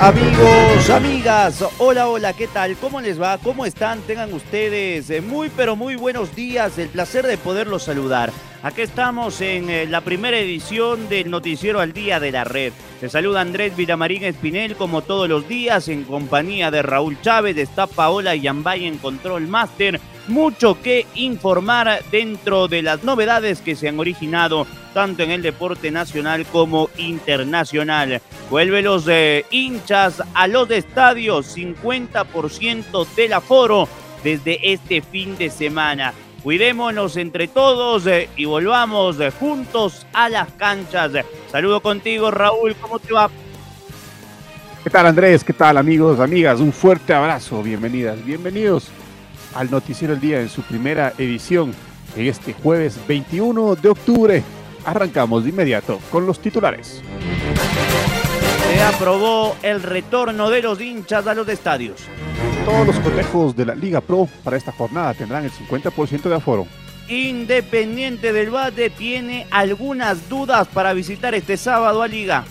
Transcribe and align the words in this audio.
Amigos, 0.00 0.90
amigas, 0.90 1.64
hola, 1.78 2.08
hola, 2.08 2.32
¿qué 2.32 2.46
tal? 2.46 2.76
¿Cómo 2.76 3.00
les 3.00 3.20
va? 3.20 3.38
¿Cómo 3.38 3.64
están? 3.64 4.00
Tengan 4.02 4.32
ustedes 4.34 5.08
eh, 5.08 5.20
muy, 5.20 5.48
pero 5.48 5.76
muy 5.76 5.96
buenos 5.96 6.34
días. 6.34 6.78
El 6.78 6.88
placer 6.88 7.26
de 7.26 7.38
poderlos 7.38 7.84
saludar. 7.84 8.32
Aquí 8.64 8.80
estamos 8.80 9.42
en 9.42 9.68
eh, 9.68 9.84
la 9.84 10.00
primera 10.00 10.38
edición 10.38 11.06
del 11.10 11.30
Noticiero 11.30 11.80
al 11.80 11.92
Día 11.92 12.18
de 12.18 12.32
la 12.32 12.44
Red. 12.44 12.72
Se 12.98 13.10
saluda 13.10 13.42
Andrés 13.42 13.76
Villamarín 13.76 14.24
Espinel 14.24 14.74
como 14.74 15.02
todos 15.02 15.28
los 15.28 15.46
días 15.46 15.88
en 15.88 16.04
compañía 16.04 16.70
de 16.70 16.80
Raúl 16.80 17.20
Chávez, 17.20 17.58
está 17.58 17.86
Paola 17.86 18.34
Yambay 18.34 18.86
en 18.86 18.96
Control 18.96 19.46
Master. 19.48 20.00
Mucho 20.28 20.80
que 20.80 21.04
informar 21.14 22.00
dentro 22.10 22.66
de 22.66 22.80
las 22.80 23.04
novedades 23.04 23.60
que 23.60 23.76
se 23.76 23.88
han 23.88 24.00
originado 24.00 24.66
tanto 24.94 25.24
en 25.24 25.32
el 25.32 25.42
deporte 25.42 25.90
nacional 25.90 26.46
como 26.46 26.88
internacional. 26.96 28.22
Vuelve 28.48 28.80
los 28.80 29.06
eh, 29.08 29.44
hinchas 29.50 30.22
a 30.32 30.46
los 30.46 30.70
estadios, 30.70 31.54
50% 31.54 33.06
del 33.14 33.34
aforo 33.34 33.90
desde 34.22 34.72
este 34.72 35.02
fin 35.02 35.36
de 35.36 35.50
semana. 35.50 36.14
Cuidémonos 36.44 37.16
entre 37.16 37.48
todos 37.48 38.06
eh, 38.06 38.28
y 38.36 38.44
volvamos 38.44 39.18
eh, 39.18 39.30
juntos 39.30 40.06
a 40.12 40.28
las 40.28 40.52
canchas. 40.52 41.12
Saludo 41.50 41.80
contigo, 41.80 42.30
Raúl, 42.30 42.76
¿cómo 42.76 42.98
te 42.98 43.14
va? 43.14 43.30
¿Qué 44.84 44.90
tal, 44.90 45.06
Andrés? 45.06 45.42
¿Qué 45.42 45.54
tal, 45.54 45.78
amigos, 45.78 46.20
amigas? 46.20 46.60
Un 46.60 46.70
fuerte 46.70 47.14
abrazo, 47.14 47.62
bienvenidas, 47.62 48.22
bienvenidos 48.22 48.88
al 49.54 49.70
Noticiero 49.70 50.12
del 50.12 50.20
Día 50.20 50.42
en 50.42 50.50
su 50.50 50.60
primera 50.60 51.14
edición 51.16 51.74
en 52.14 52.26
este 52.26 52.52
jueves 52.52 53.00
21 53.08 53.76
de 53.76 53.88
octubre. 53.88 54.42
Arrancamos 54.84 55.44
de 55.44 55.48
inmediato 55.48 55.98
con 56.10 56.26
los 56.26 56.38
titulares. 56.40 57.02
Se 58.74 58.82
aprobó 58.82 59.54
el 59.62 59.84
retorno 59.84 60.50
de 60.50 60.60
los 60.60 60.80
hinchas 60.80 61.28
a 61.28 61.34
los 61.34 61.46
estadios. 61.48 62.00
Todos 62.64 62.88
los 62.88 62.98
cotejos 62.98 63.54
de 63.54 63.66
la 63.66 63.76
Liga 63.76 64.00
Pro 64.00 64.28
para 64.42 64.56
esta 64.56 64.72
jornada 64.72 65.14
tendrán 65.14 65.44
el 65.44 65.52
50% 65.52 66.22
de 66.22 66.34
aforo. 66.34 66.66
Independiente 67.06 68.32
del 68.32 68.50
Bate 68.50 68.90
tiene 68.90 69.46
algunas 69.52 70.28
dudas 70.28 70.66
para 70.66 70.92
visitar 70.92 71.36
este 71.36 71.56
sábado 71.56 72.02
a 72.02 72.08
Liga. 72.08 72.46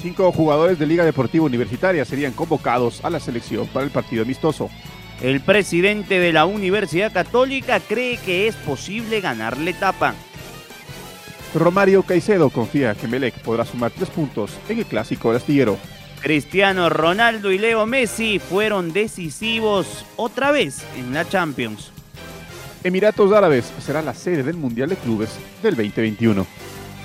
Cinco 0.00 0.32
jugadores 0.32 0.80
de 0.80 0.86
Liga 0.86 1.04
Deportiva 1.04 1.44
Universitaria 1.44 2.04
serían 2.04 2.32
convocados 2.32 3.04
a 3.04 3.08
la 3.08 3.20
selección 3.20 3.68
para 3.68 3.84
el 3.84 3.92
partido 3.92 4.24
amistoso. 4.24 4.70
El 5.20 5.40
presidente 5.40 6.18
de 6.18 6.32
la 6.32 6.46
Universidad 6.46 7.12
Católica 7.12 7.78
cree 7.78 8.16
que 8.16 8.48
es 8.48 8.56
posible 8.56 9.20
ganarle 9.20 9.70
etapa. 9.70 10.16
Romario 11.54 12.02
Caicedo 12.02 12.48
confía 12.48 12.94
que 12.94 13.06
Melec 13.06 13.38
podrá 13.42 13.64
sumar 13.64 13.90
tres 13.90 14.08
puntos 14.08 14.52
en 14.68 14.78
el 14.78 14.86
clásico 14.86 15.28
del 15.28 15.36
astillero. 15.38 15.78
Cristiano 16.20 16.88
Ronaldo 16.88 17.50
y 17.50 17.58
Leo 17.58 17.84
Messi 17.84 18.38
fueron 18.38 18.92
decisivos 18.92 20.06
otra 20.16 20.52
vez 20.52 20.84
en 20.96 21.12
la 21.12 21.28
Champions. 21.28 21.90
Emiratos 22.84 23.32
Árabes 23.32 23.72
será 23.80 24.02
la 24.02 24.14
sede 24.14 24.42
del 24.42 24.56
Mundial 24.56 24.88
de 24.88 24.96
Clubes 24.96 25.38
del 25.62 25.76
2021. 25.76 26.46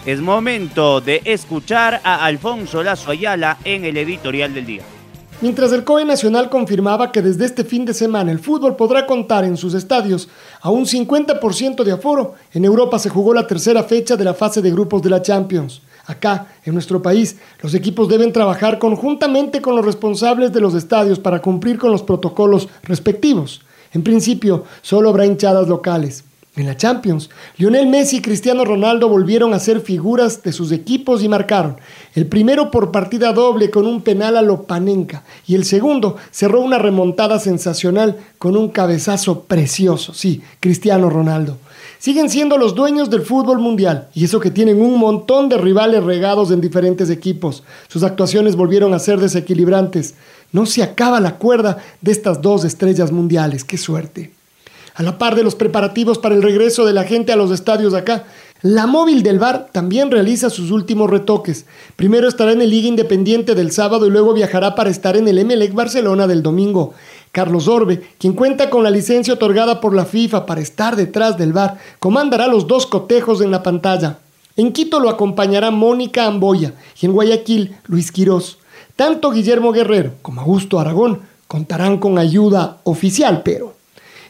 Es 0.05 0.21
momento 0.21 1.01
de 1.01 1.21
escuchar 1.25 1.99
a 2.03 2.23
Alfonso 2.23 2.81
Lazo 2.83 3.11
Ayala 3.11 3.57
en 3.63 3.83
el 3.83 3.97
editorial 3.97 4.53
del 4.53 4.65
día. 4.65 4.83
Mientras 5.39 5.71
el 5.71 5.83
COE 5.83 6.03
Nacional 6.03 6.49
confirmaba 6.49 7.11
que 7.11 7.21
desde 7.21 7.45
este 7.45 7.63
fin 7.63 7.85
de 7.85 7.93
semana 7.93 8.31
el 8.31 8.39
fútbol 8.39 8.75
podrá 8.75 9.05
contar 9.05 9.45
en 9.45 9.55
sus 9.55 9.75
estadios 9.75 10.29
a 10.61 10.71
un 10.71 10.87
50% 10.87 11.83
de 11.83 11.91
aforo, 11.91 12.33
en 12.53 12.65
Europa 12.65 12.97
se 12.97 13.09
jugó 13.09 13.35
la 13.35 13.45
tercera 13.45 13.83
fecha 13.83 14.15
de 14.15 14.23
la 14.23 14.33
fase 14.33 14.63
de 14.63 14.71
grupos 14.71 15.03
de 15.03 15.11
la 15.11 15.21
Champions. 15.21 15.83
Acá, 16.07 16.47
en 16.65 16.73
nuestro 16.73 17.03
país, 17.03 17.37
los 17.61 17.75
equipos 17.75 18.09
deben 18.09 18.33
trabajar 18.33 18.79
conjuntamente 18.79 19.61
con 19.61 19.75
los 19.75 19.85
responsables 19.85 20.51
de 20.53 20.61
los 20.61 20.73
estadios 20.73 21.19
para 21.19 21.39
cumplir 21.39 21.77
con 21.77 21.91
los 21.91 22.01
protocolos 22.01 22.67
respectivos. 22.81 23.61
En 23.93 24.01
principio, 24.01 24.63
solo 24.81 25.09
habrá 25.09 25.27
hinchadas 25.27 25.67
locales. 25.67 26.23
En 26.57 26.65
la 26.65 26.75
Champions, 26.75 27.29
Lionel 27.57 27.85
Messi 27.85 28.17
y 28.17 28.21
Cristiano 28.21 28.65
Ronaldo 28.65 29.07
volvieron 29.07 29.53
a 29.53 29.59
ser 29.59 29.79
figuras 29.79 30.41
de 30.41 30.51
sus 30.51 30.71
equipos 30.71 31.21
y 31.21 31.29
marcaron. 31.29 31.77
El 32.17 32.25
primero 32.25 32.71
por 32.71 32.91
partida 32.91 33.31
doble 33.31 33.69
con 33.69 33.85
un 33.85 34.01
penal 34.01 34.37
a 34.37 34.41
Lopanenka 34.41 35.23
y 35.45 35.53
el 35.53 35.65
segundo 35.65 36.15
cerró 36.31 36.61
una 36.61 36.79
remontada 36.79 37.37
sensacional 37.37 38.17
con 38.39 38.57
un 38.57 38.69
cabezazo 38.69 39.41
precioso. 39.41 40.15
Sí, 40.15 40.41
Cristiano 40.59 41.11
Ronaldo 41.11 41.57
siguen 41.99 42.31
siendo 42.31 42.57
los 42.57 42.73
dueños 42.73 43.11
del 43.11 43.21
fútbol 43.21 43.59
mundial, 43.59 44.07
y 44.15 44.25
eso 44.25 44.39
que 44.39 44.49
tienen 44.49 44.81
un 44.81 44.97
montón 44.97 45.47
de 45.47 45.59
rivales 45.59 46.03
regados 46.03 46.49
en 46.49 46.59
diferentes 46.59 47.11
equipos. 47.11 47.63
Sus 47.87 48.01
actuaciones 48.01 48.55
volvieron 48.55 48.95
a 48.95 48.99
ser 48.99 49.19
desequilibrantes. 49.19 50.15
No 50.51 50.65
se 50.65 50.81
acaba 50.81 51.19
la 51.19 51.35
cuerda 51.35 51.77
de 52.01 52.11
estas 52.11 52.41
dos 52.41 52.65
estrellas 52.65 53.11
mundiales, 53.11 53.63
qué 53.63 53.77
suerte. 53.77 54.31
A 54.95 55.03
la 55.03 55.19
par 55.19 55.35
de 55.35 55.43
los 55.43 55.53
preparativos 55.53 56.17
para 56.17 56.33
el 56.33 56.41
regreso 56.41 56.83
de 56.83 56.93
la 56.93 57.03
gente 57.03 57.31
a 57.31 57.35
los 57.35 57.51
estadios 57.51 57.93
acá, 57.93 58.25
la 58.63 58.87
móvil 58.87 59.21
del 59.21 59.37
bar 59.37 59.67
también 59.71 60.09
realiza 60.09 60.49
sus 60.49 60.71
últimos 60.71 61.11
retoques. 61.11 61.65
Primero 61.95 62.27
estará 62.27 62.53
en 62.53 62.61
el 62.61 62.71
Liga 62.71 62.87
Independiente 62.87 63.53
del 63.53 63.71
sábado 63.71 64.07
y 64.07 64.09
luego 64.09 64.33
viajará 64.33 64.73
para 64.73 64.89
estar 64.89 65.15
en 65.15 65.27
el 65.27 65.37
Emelec 65.37 65.73
Barcelona 65.73 66.25
del 66.25 66.41
domingo. 66.41 66.95
Carlos 67.31 67.67
Orbe, 67.67 68.01
quien 68.17 68.33
cuenta 68.33 68.71
con 68.71 68.81
la 68.81 68.89
licencia 68.89 69.35
otorgada 69.35 69.79
por 69.79 69.93
la 69.93 70.05
FIFA 70.05 70.47
para 70.47 70.61
estar 70.61 70.95
detrás 70.95 71.37
del 71.37 71.53
bar, 71.53 71.77
comandará 71.99 72.47
los 72.47 72.65
dos 72.65 72.87
cotejos 72.87 73.41
en 73.41 73.51
la 73.51 73.61
pantalla. 73.61 74.17
En 74.55 74.73
Quito 74.73 74.99
lo 74.99 75.09
acompañará 75.09 75.69
Mónica 75.69 76.25
Amboya 76.25 76.73
y 76.99 77.05
en 77.05 77.13
Guayaquil 77.13 77.75
Luis 77.85 78.11
Quirós. 78.11 78.57
Tanto 78.95 79.29
Guillermo 79.29 79.71
Guerrero 79.71 80.13
como 80.23 80.41
Augusto 80.41 80.79
Aragón 80.79 81.21
contarán 81.47 81.99
con 81.99 82.17
ayuda 82.17 82.77
oficial, 82.83 83.43
pero 83.45 83.76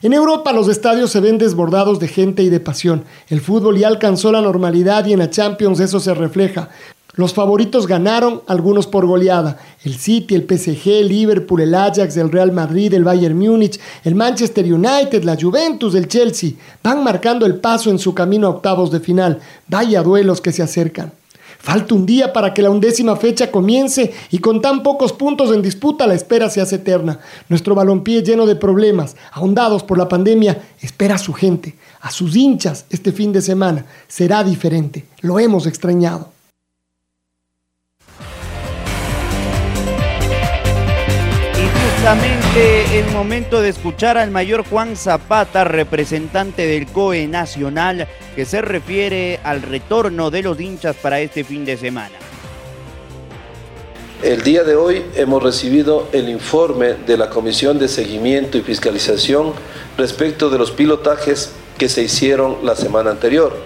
en 0.01 0.13
Europa 0.13 0.51
los 0.53 0.67
estadios 0.67 1.11
se 1.11 1.19
ven 1.19 1.37
desbordados 1.37 1.99
de 1.99 2.07
gente 2.07 2.43
y 2.43 2.49
de 2.49 2.59
pasión. 2.59 3.05
El 3.29 3.41
fútbol 3.41 3.77
ya 3.77 3.87
alcanzó 3.87 4.31
la 4.31 4.41
normalidad 4.41 5.05
y 5.05 5.13
en 5.13 5.19
la 5.19 5.29
Champions 5.29 5.79
eso 5.79 5.99
se 5.99 6.13
refleja. 6.13 6.69
Los 7.17 7.33
favoritos 7.33 7.87
ganaron, 7.87 8.43
algunos 8.45 8.85
por 8.85 9.07
goleada. 9.07 9.57
El 9.83 9.95
City, 9.95 10.35
el 10.35 10.43
PSG, 10.43 10.87
el 10.99 11.07
Liverpool, 11.07 11.61
el 11.61 11.73
Ajax, 11.73 12.15
el 12.15 12.31
Real 12.31 12.51
Madrid, 12.51 12.93
el 12.93 13.03
Bayern 13.03 13.35
Múnich, 13.35 13.79
el 14.03 14.13
Manchester 14.13 14.71
United, 14.71 15.23
la 15.23 15.35
Juventus, 15.35 15.95
el 15.95 16.07
Chelsea. 16.07 16.51
Van 16.83 17.03
marcando 17.03 17.47
el 17.47 17.55
paso 17.55 17.89
en 17.89 17.97
su 17.97 18.13
camino 18.13 18.45
a 18.45 18.51
octavos 18.51 18.91
de 18.91 18.99
final. 18.99 19.39
Vaya 19.67 20.03
duelos 20.03 20.41
que 20.41 20.51
se 20.51 20.61
acercan. 20.61 21.11
Falta 21.67 21.95
un 21.95 22.05
día 22.05 22.31
para 22.31 22.53
que 22.53 22.61
la 22.61 22.69
undécima 22.69 23.17
fecha 23.17 23.51
comience 23.51 24.13
y 24.31 24.37
con 24.37 24.61
tan 24.61 24.83
pocos 24.83 25.11
puntos 25.11 25.53
en 25.53 25.61
disputa 25.61 26.07
la 26.07 26.13
espera 26.13 26.49
se 26.49 26.61
hace 26.61 26.77
eterna. 26.77 27.19
Nuestro 27.49 27.75
balompié 27.75 28.23
lleno 28.23 28.45
de 28.45 28.55
problemas, 28.55 29.17
ahondados 29.33 29.83
por 29.83 29.97
la 29.97 30.07
pandemia, 30.07 30.61
espera 30.79 31.15
a 31.15 31.17
su 31.17 31.33
gente, 31.33 31.75
a 31.99 32.09
sus 32.09 32.37
hinchas 32.37 32.85
este 32.89 33.11
fin 33.11 33.33
de 33.33 33.41
semana. 33.41 33.85
Será 34.07 34.45
diferente. 34.45 35.07
Lo 35.19 35.39
hemos 35.39 35.67
extrañado. 35.67 36.36
Justamente 41.97 42.99
el 42.99 43.07
momento 43.11 43.59
de 43.59 43.69
escuchar 43.69 44.19
al 44.19 44.29
mayor 44.29 44.63
Juan 44.63 44.95
Zapata, 44.95 45.63
representante 45.63 46.67
del 46.67 46.85
COE 46.85 47.25
Nacional, 47.27 48.07
que 48.35 48.45
se 48.45 48.61
refiere 48.61 49.39
al 49.43 49.63
retorno 49.63 50.29
de 50.29 50.43
los 50.43 50.59
hinchas 50.59 50.95
para 50.95 51.19
este 51.19 51.43
fin 51.43 51.65
de 51.65 51.75
semana. 51.75 52.15
El 54.21 54.43
día 54.43 54.63
de 54.63 54.75
hoy 54.75 55.05
hemos 55.15 55.41
recibido 55.41 56.07
el 56.11 56.29
informe 56.29 56.93
de 56.93 57.17
la 57.17 57.31
Comisión 57.31 57.79
de 57.79 57.87
Seguimiento 57.87 58.59
y 58.59 58.61
Fiscalización 58.61 59.53
respecto 59.97 60.51
de 60.51 60.59
los 60.59 60.69
pilotajes 60.69 61.51
que 61.79 61.89
se 61.89 62.03
hicieron 62.03 62.59
la 62.63 62.75
semana 62.75 63.09
anterior. 63.09 63.57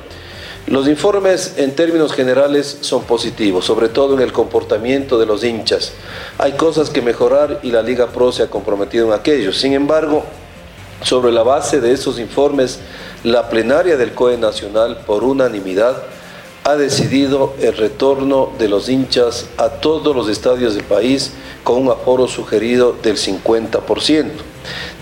Los 0.68 0.88
informes 0.88 1.56
en 1.58 1.76
términos 1.76 2.14
generales 2.14 2.78
son 2.82 3.04
positivos, 3.04 3.66
sobre 3.66 3.90
todo 3.90 4.14
en 4.14 4.22
el 4.22 4.32
comportamiento 4.32 5.20
de 5.20 5.26
los 5.26 5.44
hinchas. 5.44 5.94
Hay 6.38 6.54
cosas 6.54 6.90
que 6.90 7.02
mejorar 7.02 7.60
y 7.64 7.72
la 7.72 7.82
Liga 7.82 8.08
Pro 8.08 8.32
se 8.32 8.44
ha 8.44 8.48
comprometido 8.48 9.08
en 9.08 9.14
aquello. 9.14 9.52
Sin 9.54 9.74
embargo, 9.74 10.24
sobre 11.04 11.32
la 11.32 11.44
base 11.44 11.82
de 11.82 11.92
esos 11.92 12.20
informes, 12.20 12.80
la 13.24 13.50
plenaria 13.50 13.98
del 13.98 14.14
COE 14.14 14.38
Nacional, 14.38 15.00
por 15.06 15.24
unanimidad, 15.24 16.04
ha 16.64 16.76
decidido 16.76 17.56
el 17.60 17.76
retorno 17.76 18.52
de 18.60 18.70
los 18.70 18.88
hinchas 18.88 19.48
a 19.58 19.70
todos 19.70 20.16
los 20.16 20.30
estadios 20.30 20.76
del 20.76 20.84
país 20.84 21.34
con 21.64 21.82
un 21.82 21.90
aforo 21.90 22.28
sugerido 22.28 22.96
del 23.02 23.18
50%. 23.18 24.30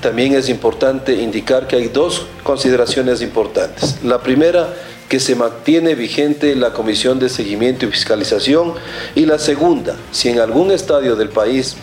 También 0.02 0.36
es 0.36 0.48
importante 0.48 1.16
indicar 1.16 1.68
que 1.68 1.76
hay 1.76 1.90
dos 1.90 2.28
consideraciones 2.44 3.22
importantes. 3.22 3.98
La 4.04 4.22
primera, 4.22 4.74
que 5.10 5.20
se 5.20 5.36
mantiene 5.36 5.96
vigente 5.96 6.56
la 6.56 6.72
Comisión 6.72 7.18
de 7.20 7.30
Seguimiento 7.30 7.86
y 7.86 7.92
Fiscalización. 7.92 8.76
Y 9.16 9.26
la 9.26 9.40
segunda, 9.40 9.98
si 10.12 10.30
en 10.30 10.40
algún 10.40 10.72
estadio 10.72 11.16
del 11.16 11.30
país 11.30 11.76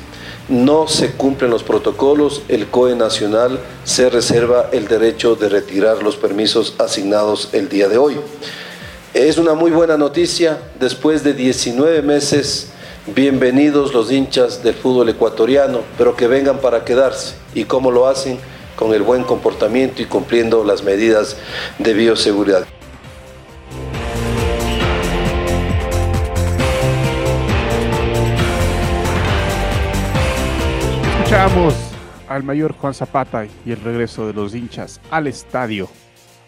no 0.48 0.86
se 0.86 1.10
cumplen 1.10 1.50
los 1.50 1.64
protocolos, 1.64 2.42
el 2.48 2.68
COE 2.68 2.94
Nacional 2.94 3.58
se 3.82 4.08
reserva 4.10 4.70
el 4.72 4.86
derecho 4.86 5.34
de 5.34 5.48
retirar 5.48 6.04
los 6.04 6.16
permisos 6.16 6.76
asignados 6.78 7.50
el 7.52 7.68
día 7.68 7.88
de 7.88 7.98
hoy. 7.98 8.16
Es 9.12 9.38
una 9.38 9.54
muy 9.54 9.72
buena 9.72 9.96
noticia, 9.96 10.60
después 10.78 11.24
de 11.24 11.34
19 11.34 12.02
meses, 12.02 12.68
bienvenidos 13.12 13.92
los 13.92 14.12
hinchas 14.12 14.62
del 14.62 14.74
fútbol 14.74 15.08
ecuatoriano, 15.08 15.80
pero 15.98 16.14
que 16.14 16.28
vengan 16.28 16.60
para 16.60 16.84
quedarse. 16.84 17.34
¿Y 17.54 17.64
cómo 17.64 17.90
lo 17.90 18.06
hacen? 18.06 18.38
Con 18.76 18.94
el 18.94 19.02
buen 19.02 19.24
comportamiento 19.24 20.00
y 20.00 20.04
cumpliendo 20.04 20.62
las 20.62 20.84
medidas 20.84 21.36
de 21.78 21.94
bioseguridad. 21.94 22.66
Escuchamos 31.26 31.74
al 32.28 32.44
mayor 32.44 32.72
Juan 32.72 32.94
Zapata 32.94 33.48
y 33.66 33.72
el 33.72 33.80
regreso 33.80 34.28
de 34.28 34.32
los 34.32 34.54
hinchas 34.54 35.00
al 35.10 35.26
estadio. 35.26 35.88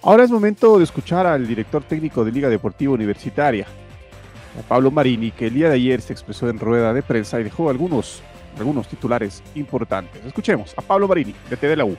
Ahora 0.02 0.22
es 0.22 0.30
momento 0.30 0.78
de 0.78 0.84
escuchar 0.84 1.26
al 1.26 1.48
director 1.48 1.82
técnico 1.82 2.24
de 2.24 2.30
Liga 2.30 2.48
Deportiva 2.48 2.92
Universitaria, 2.92 3.66
Pablo 4.68 4.92
Marini, 4.92 5.32
que 5.32 5.48
el 5.48 5.54
día 5.54 5.68
de 5.68 5.74
ayer 5.74 6.00
se 6.00 6.12
expresó 6.12 6.48
en 6.48 6.60
rueda 6.60 6.94
de 6.94 7.02
prensa 7.02 7.40
y 7.40 7.42
dejó 7.42 7.70
algunos, 7.70 8.22
algunos 8.56 8.86
titulares 8.86 9.42
importantes. 9.56 10.24
Escuchemos 10.24 10.74
a 10.76 10.80
Pablo 10.80 11.08
Marini, 11.08 11.34
de 11.50 11.56
TV 11.56 11.74
La 11.74 11.84
U. 11.84 11.96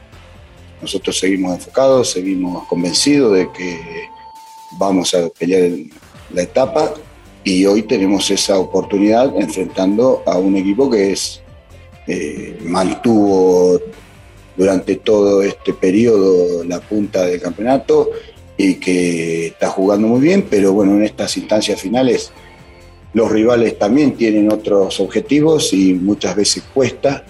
Nosotros 0.81 1.19
seguimos 1.19 1.55
enfocados, 1.55 2.11
seguimos 2.11 2.65
convencidos 2.69 3.35
de 3.35 3.51
que 3.51 4.07
vamos 4.77 5.13
a 5.13 5.27
pelear 5.37 5.69
la 6.33 6.43
etapa 6.43 6.93
y 7.43 7.65
hoy 7.65 7.81
tenemos 7.81 8.31
esa 8.31 8.57
oportunidad 8.57 9.35
enfrentando 9.35 10.23
a 10.25 10.37
un 10.37 10.55
equipo 10.55 10.89
que 10.89 11.11
es 11.11 11.43
eh, 12.11 12.57
mantuvo 12.63 13.79
durante 14.57 14.95
todo 14.95 15.43
este 15.43 15.73
periodo 15.73 16.63
la 16.63 16.79
punta 16.79 17.23
del 17.23 17.39
campeonato 17.39 18.09
y 18.57 18.75
que 18.75 19.47
está 19.47 19.69
jugando 19.69 20.07
muy 20.07 20.19
bien, 20.19 20.47
pero 20.49 20.73
bueno, 20.73 20.95
en 20.95 21.03
estas 21.03 21.37
instancias 21.37 21.79
finales 21.79 22.31
los 23.13 23.31
rivales 23.31 23.77
también 23.77 24.15
tienen 24.15 24.51
otros 24.51 24.99
objetivos 24.99 25.71
y 25.71 25.93
muchas 25.93 26.35
veces 26.35 26.63
cuesta 26.73 27.23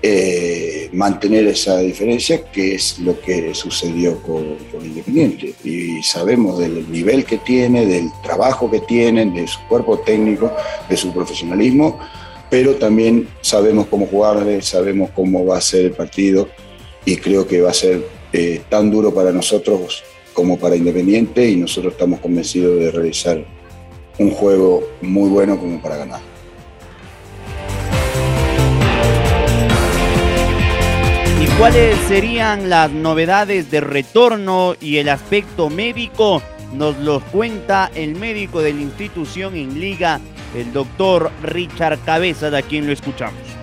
eh, 0.00 0.88
mantener 0.94 1.46
esa 1.46 1.78
diferencia, 1.80 2.50
que 2.50 2.76
es 2.76 2.98
lo 3.00 3.20
que 3.20 3.54
sucedió 3.54 4.22
con, 4.22 4.56
con, 4.72 4.86
Independiente. 4.86 5.52
Y 5.64 6.02
sabemos 6.02 6.58
del 6.58 6.90
nivel 6.90 7.26
que 7.26 7.36
tiene, 7.36 7.84
del 7.84 8.08
trabajo 8.22 8.70
que 8.70 8.80
tienen, 8.80 9.34
de 9.34 9.46
su 9.46 9.58
cuerpo 9.68 9.98
técnico, 9.98 10.50
de 10.88 10.96
su 10.96 11.12
profesionalismo 11.12 11.98
pero 12.50 12.76
también 12.76 13.28
sabemos 13.40 13.86
cómo 13.86 14.06
jugarle, 14.06 14.62
sabemos 14.62 15.10
cómo 15.14 15.44
va 15.44 15.58
a 15.58 15.60
ser 15.60 15.86
el 15.86 15.92
partido 15.92 16.48
y 17.04 17.16
creo 17.16 17.46
que 17.46 17.60
va 17.60 17.70
a 17.70 17.74
ser 17.74 18.06
eh, 18.32 18.62
tan 18.68 18.90
duro 18.90 19.12
para 19.12 19.32
nosotros 19.32 20.02
como 20.32 20.58
para 20.58 20.76
Independiente 20.76 21.48
y 21.48 21.56
nosotros 21.56 21.94
estamos 21.94 22.20
convencidos 22.20 22.78
de 22.78 22.90
realizar 22.90 23.44
un 24.18 24.30
juego 24.30 24.88
muy 25.00 25.28
bueno 25.28 25.58
como 25.58 25.80
para 25.80 25.96
ganar. 25.96 26.20
¿Y 31.40 31.46
cuáles 31.58 31.96
serían 32.08 32.68
las 32.68 32.90
novedades 32.90 33.70
de 33.70 33.80
retorno 33.80 34.74
y 34.80 34.98
el 34.98 35.08
aspecto 35.08 35.70
médico? 35.70 36.42
Nos 36.72 36.98
los 36.98 37.22
cuenta 37.24 37.90
el 37.94 38.14
médico 38.14 38.60
de 38.60 38.74
la 38.74 38.80
institución 38.80 39.56
en 39.56 39.80
Liga 39.80 40.20
el 40.54 40.72
doctor 40.72 41.30
Richard 41.42 41.98
Cabeza, 42.04 42.50
de 42.50 42.62
quien 42.62 42.86
lo 42.86 42.92
escuchamos. 42.92 43.58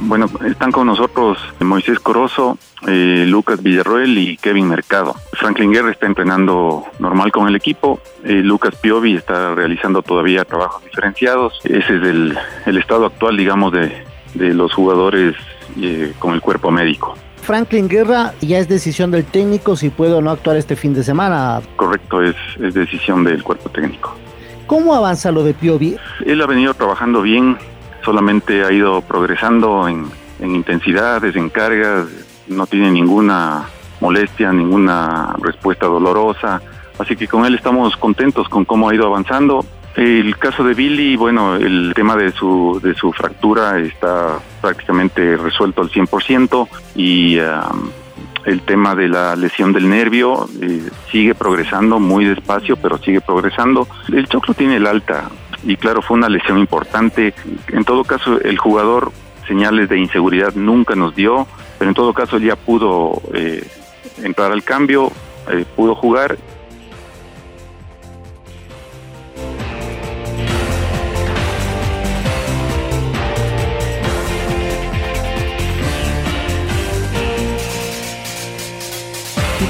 Bueno, 0.00 0.26
están 0.46 0.70
con 0.70 0.86
nosotros 0.86 1.38
Moisés 1.60 1.98
Corozo, 1.98 2.58
eh, 2.86 3.24
Lucas 3.26 3.62
Villarroel 3.62 4.18
y 4.18 4.36
Kevin 4.36 4.68
Mercado. 4.68 5.14
Franklin 5.32 5.72
Guerra 5.72 5.90
está 5.90 6.06
entrenando 6.06 6.84
normal 6.98 7.32
con 7.32 7.48
el 7.48 7.56
equipo. 7.56 8.00
Eh, 8.24 8.34
Lucas 8.34 8.74
Piovi 8.76 9.16
está 9.16 9.54
realizando 9.54 10.02
todavía 10.02 10.44
trabajos 10.44 10.84
diferenciados. 10.84 11.58
Ese 11.64 11.96
es 11.96 12.02
el, 12.02 12.38
estado 12.78 13.06
actual, 13.06 13.36
digamos, 13.36 13.72
de, 13.72 14.04
los 14.34 14.72
jugadores 14.74 15.34
eh, 15.80 16.12
con 16.18 16.34
el 16.34 16.40
cuerpo 16.40 16.70
médico. 16.70 17.14
Franklin 17.42 17.88
Guerra 17.88 18.34
ya 18.42 18.58
es 18.58 18.68
decisión 18.68 19.10
del 19.10 19.24
técnico 19.24 19.74
si 19.74 19.88
puede 19.88 20.12
o 20.12 20.20
no 20.20 20.30
actuar 20.30 20.58
este 20.58 20.76
fin 20.76 20.92
de 20.92 21.02
semana. 21.02 21.60
Correcto, 21.76 22.22
es 22.22 22.36
decisión 22.58 23.24
del 23.24 23.42
cuerpo 23.42 23.70
técnico. 23.70 24.14
¿Cómo 24.68 24.94
avanza 24.94 25.32
lo 25.32 25.44
de 25.44 25.54
Piovi? 25.54 25.96
Él 26.26 26.42
ha 26.42 26.46
venido 26.46 26.74
trabajando 26.74 27.22
bien, 27.22 27.56
solamente 28.04 28.64
ha 28.64 28.70
ido 28.70 29.00
progresando 29.00 29.88
en, 29.88 30.04
intensidades, 30.40 31.34
en 31.36 31.48
cargas, 31.48 32.06
no 32.48 32.66
tiene 32.66 32.90
ninguna 32.90 33.64
molestia, 33.98 34.52
ninguna 34.52 35.34
respuesta 35.40 35.86
dolorosa, 35.86 36.60
así 36.98 37.16
que 37.16 37.26
con 37.26 37.46
él 37.46 37.54
estamos 37.54 37.96
contentos 37.96 38.46
con 38.50 38.66
cómo 38.66 38.90
ha 38.90 38.94
ido 38.94 39.06
avanzando. 39.06 39.64
El 39.96 40.36
caso 40.36 40.62
de 40.62 40.74
Billy, 40.74 41.16
bueno, 41.16 41.56
el 41.56 41.94
tema 41.94 42.14
de 42.14 42.30
su, 42.32 42.78
de 42.82 42.94
su 42.94 43.10
fractura 43.14 43.78
está 43.78 44.38
prácticamente 44.60 45.38
resuelto 45.38 45.80
al 45.80 45.88
100% 45.88 46.68
y 46.94 47.38
um, 47.38 47.90
el 48.48 48.62
tema 48.62 48.94
de 48.94 49.08
la 49.08 49.36
lesión 49.36 49.72
del 49.72 49.88
nervio 49.88 50.48
eh, 50.60 50.88
sigue 51.12 51.34
progresando 51.34 52.00
muy 52.00 52.24
despacio, 52.24 52.76
pero 52.76 52.96
sigue 52.98 53.20
progresando. 53.20 53.86
El 54.10 54.26
choclo 54.26 54.54
tiene 54.54 54.76
el 54.76 54.86
alta 54.86 55.28
y 55.64 55.76
claro, 55.76 56.00
fue 56.00 56.16
una 56.16 56.30
lesión 56.30 56.58
importante. 56.58 57.34
En 57.68 57.84
todo 57.84 58.04
caso, 58.04 58.40
el 58.40 58.56
jugador 58.58 59.12
señales 59.46 59.88
de 59.88 59.98
inseguridad 59.98 60.54
nunca 60.54 60.94
nos 60.94 61.14
dio, 61.14 61.46
pero 61.78 61.90
en 61.90 61.94
todo 61.94 62.14
caso 62.14 62.38
ya 62.38 62.56
pudo 62.56 63.20
eh, 63.34 63.66
entrar 64.22 64.50
al 64.50 64.62
cambio, 64.62 65.12
eh, 65.50 65.64
pudo 65.76 65.94
jugar 65.94 66.38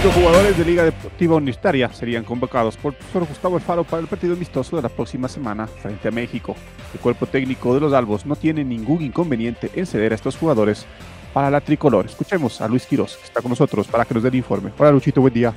Cinco 0.00 0.14
jugadores 0.14 0.56
de 0.56 0.64
Liga 0.64 0.84
Deportiva 0.84 1.34
Universitaria 1.34 1.92
serían 1.92 2.22
convocados 2.22 2.76
por 2.76 2.94
profesor 2.94 3.26
Gustavo 3.26 3.56
Alfaro 3.56 3.82
para 3.82 4.00
el 4.00 4.06
partido 4.06 4.34
amistoso 4.34 4.76
de 4.76 4.82
la 4.82 4.88
próxima 4.88 5.26
semana 5.26 5.66
frente 5.66 6.06
a 6.06 6.12
México. 6.12 6.54
El 6.94 7.00
cuerpo 7.00 7.26
técnico 7.26 7.74
de 7.74 7.80
los 7.80 7.92
Albos 7.92 8.24
no 8.24 8.36
tiene 8.36 8.62
ningún 8.62 9.02
inconveniente 9.02 9.72
en 9.74 9.86
ceder 9.86 10.12
a 10.12 10.14
estos 10.14 10.36
jugadores 10.36 10.86
para 11.34 11.50
la 11.50 11.60
tricolor. 11.60 12.06
Escuchemos 12.06 12.60
a 12.60 12.68
Luis 12.68 12.86
Quiroz, 12.86 13.16
que 13.16 13.24
está 13.24 13.42
con 13.42 13.48
nosotros 13.48 13.88
para 13.88 14.04
que 14.04 14.14
nos 14.14 14.22
dé 14.22 14.28
el 14.28 14.36
informe. 14.36 14.70
Hola 14.78 14.92
Luchito, 14.92 15.20
buen 15.20 15.34
día. 15.34 15.52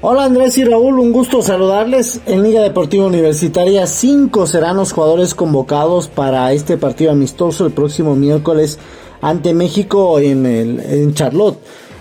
Hola 0.00 0.24
Andrés 0.24 0.56
y 0.56 0.64
Raúl, 0.64 0.98
un 0.98 1.12
gusto 1.12 1.42
saludarles. 1.42 2.22
En 2.24 2.44
Liga 2.44 2.62
Deportiva 2.62 3.04
Universitaria, 3.04 3.86
cinco 3.86 4.46
serán 4.46 4.78
los 4.78 4.94
jugadores 4.94 5.34
convocados 5.34 6.08
para 6.08 6.50
este 6.54 6.78
partido 6.78 7.10
amistoso 7.10 7.66
el 7.66 7.72
próximo 7.72 8.16
miércoles 8.16 8.78
ante 9.20 9.52
México 9.52 10.18
en, 10.18 10.46
el, 10.46 10.80
en 10.80 11.12
Charlotte. 11.12 11.58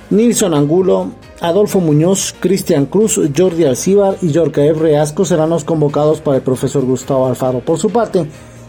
Nilson 0.09 0.53
Angulo, 0.53 1.09
Adolfo 1.45 1.79
Muñoz, 1.79 2.33
Cristian 2.39 2.87
Cruz, 2.87 3.19
Jordi 3.35 3.65
Alcíbar 3.65 4.17
y 4.21 4.31
Yorcaev 4.31 4.79
Reasco 4.79 5.25
serán 5.25 5.51
los 5.51 5.63
convocados 5.63 6.19
para 6.19 6.37
el 6.37 6.43
profesor 6.43 6.83
Gustavo 6.83 7.27
Alfaro. 7.27 7.59
Por 7.59 7.77
su 7.77 7.91
parte, 7.91 8.25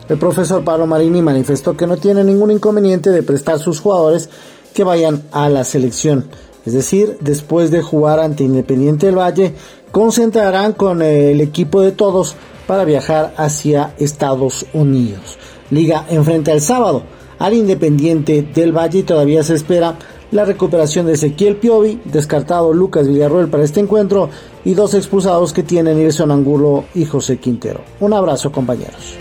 el 0.08 0.18
profesor 0.18 0.62
Pablo 0.62 0.86
Marini 0.86 1.22
manifestó 1.22 1.76
que 1.76 1.86
no 1.86 1.96
tiene 1.96 2.22
ningún 2.22 2.50
inconveniente 2.50 3.10
de 3.10 3.22
prestar 3.22 3.58
sus 3.58 3.80
jugadores 3.80 4.28
que 4.74 4.84
vayan 4.84 5.22
a 5.32 5.48
la 5.48 5.64
selección. 5.64 6.26
Es 6.66 6.74
decir, 6.74 7.16
después 7.20 7.70
de 7.70 7.80
jugar 7.80 8.20
ante 8.20 8.44
Independiente 8.44 9.06
del 9.06 9.18
Valle, 9.18 9.54
concentrarán 9.90 10.74
con 10.74 11.00
el 11.00 11.40
equipo 11.40 11.80
de 11.80 11.92
todos 11.92 12.36
para 12.66 12.84
viajar 12.84 13.32
hacia 13.38 13.94
Estados 13.98 14.66
Unidos. 14.74 15.38
Liga 15.70 16.04
enfrenta 16.10 16.52
el 16.52 16.60
sábado 16.60 17.04
al 17.38 17.54
Independiente 17.54 18.42
del 18.42 18.76
Valle 18.76 18.98
y 18.98 19.04
todavía 19.04 19.42
se 19.42 19.54
espera 19.54 19.96
la 20.30 20.44
recuperación 20.44 21.06
de 21.06 21.12
Ezequiel 21.12 21.56
Piovi, 21.56 22.00
descartado 22.04 22.72
Lucas 22.72 23.08
Villarroel 23.08 23.48
para 23.48 23.64
este 23.64 23.80
encuentro 23.80 24.30
y 24.64 24.74
dos 24.74 24.94
expulsados 24.94 25.52
que 25.52 25.62
tienen 25.62 26.00
Irson 26.00 26.30
Angulo 26.30 26.84
y 26.94 27.04
José 27.04 27.38
Quintero. 27.38 27.80
Un 28.00 28.12
abrazo 28.12 28.50
compañeros. 28.50 29.16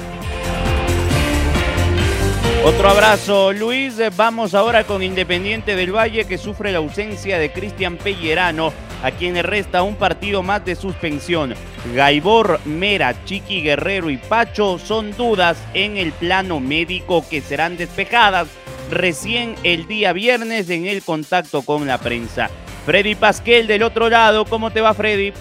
Otro 2.66 2.90
abrazo, 2.90 3.54
Luis. 3.54 4.02
Vamos 4.18 4.56
ahora 4.56 4.86
con 4.86 5.04
Independiente 5.04 5.76
del 5.76 5.96
Valle 5.96 6.26
que 6.26 6.40
sufre 6.40 6.72
la 6.72 6.80
ausencia 6.80 7.38
de 7.38 7.52
Cristian 7.52 7.98
Pellerano, 7.98 8.74
a 9.04 9.12
quien 9.12 9.36
resta 9.44 9.84
un 9.84 9.94
partido 9.94 10.42
más 10.42 10.66
de 10.66 10.76
suspensión. 10.76 11.54
Gaibor, 11.94 12.60
Mera, 12.66 13.24
Chiqui 13.26 13.62
Guerrero 13.62 14.10
y 14.10 14.18
Pacho 14.18 14.80
son 14.80 15.16
dudas 15.16 15.58
en 15.76 15.98
el 15.98 16.12
plano 16.12 16.60
médico 16.60 17.24
que 17.30 17.42
serán 17.42 17.78
despejadas 17.78 18.48
recién 18.90 19.56
el 19.64 19.88
día 19.88 20.14
viernes 20.14 20.70
en 20.70 20.86
el 20.86 21.02
contacto 21.02 21.62
con 21.62 21.88
la 21.88 22.00
prensa. 22.00 22.50
Freddy 22.86 23.16
Pasquel 23.16 23.68
del 23.68 23.84
otro 23.84 24.10
lado, 24.10 24.46
¿cómo 24.46 24.72
te 24.72 24.82
va 24.82 24.94
Freddy? 24.94 25.34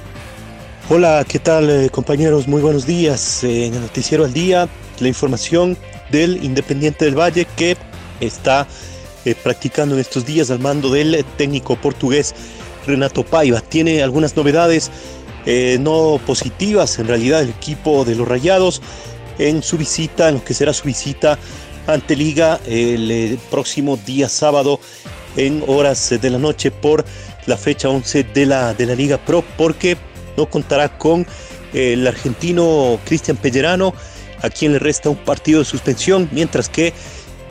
Hola, 0.88 1.24
¿qué 1.26 1.38
tal 1.38 1.70
eh, 1.70 1.90
compañeros? 1.90 2.46
Muy 2.46 2.60
buenos 2.60 2.86
días. 2.86 3.44
Eh, 3.44 3.66
en 3.66 3.74
el 3.74 3.80
noticiero 3.80 4.24
al 4.24 4.32
día, 4.32 4.68
la 5.00 5.08
información 5.08 5.76
del 6.10 6.42
Independiente 6.44 7.04
del 7.04 7.18
Valle 7.18 7.46
que 7.56 7.76
está 8.20 8.66
eh, 9.24 9.34
practicando 9.34 9.94
en 9.94 10.00
estos 10.00 10.26
días 10.26 10.50
al 10.50 10.58
mando 10.58 10.90
del 10.90 11.24
técnico 11.36 11.76
portugués 11.76 12.34
Renato 12.86 13.24
Paiva. 13.24 13.60
Tiene 13.60 14.02
algunas 14.02 14.36
novedades 14.36 14.90
no 15.80 16.18
positivas 16.26 16.98
en 16.98 17.06
realidad 17.06 17.42
el 17.42 17.50
equipo 17.50 18.06
de 18.06 18.14
los 18.14 18.26
Rayados 18.26 18.80
en 19.38 19.62
su 19.62 19.76
visita, 19.76 20.30
en 20.30 20.36
lo 20.36 20.44
que 20.44 20.54
será 20.54 20.72
su 20.72 20.84
visita 20.84 21.38
ante 21.86 22.16
Liga 22.16 22.60
el 22.66 23.10
eh, 23.10 23.38
próximo 23.50 23.96
día 23.96 24.28
sábado 24.28 24.80
en 25.36 25.62
horas 25.66 26.14
de 26.20 26.30
la 26.30 26.38
noche 26.38 26.70
por 26.70 27.04
la 27.46 27.56
fecha 27.56 27.88
11 27.88 28.24
de 28.24 28.46
la, 28.46 28.74
de 28.74 28.86
la 28.86 28.94
Liga 28.94 29.18
Pro 29.18 29.44
porque 29.56 29.96
no 30.36 30.46
contará 30.46 30.96
con 30.98 31.26
el 31.72 32.06
argentino 32.06 32.98
Cristian 33.04 33.36
Pellerano 33.36 33.94
a 34.44 34.50
quien 34.50 34.72
le 34.72 34.78
resta 34.78 35.08
un 35.08 35.16
partido 35.16 35.60
de 35.60 35.64
suspensión, 35.64 36.28
mientras 36.30 36.68
que 36.68 36.92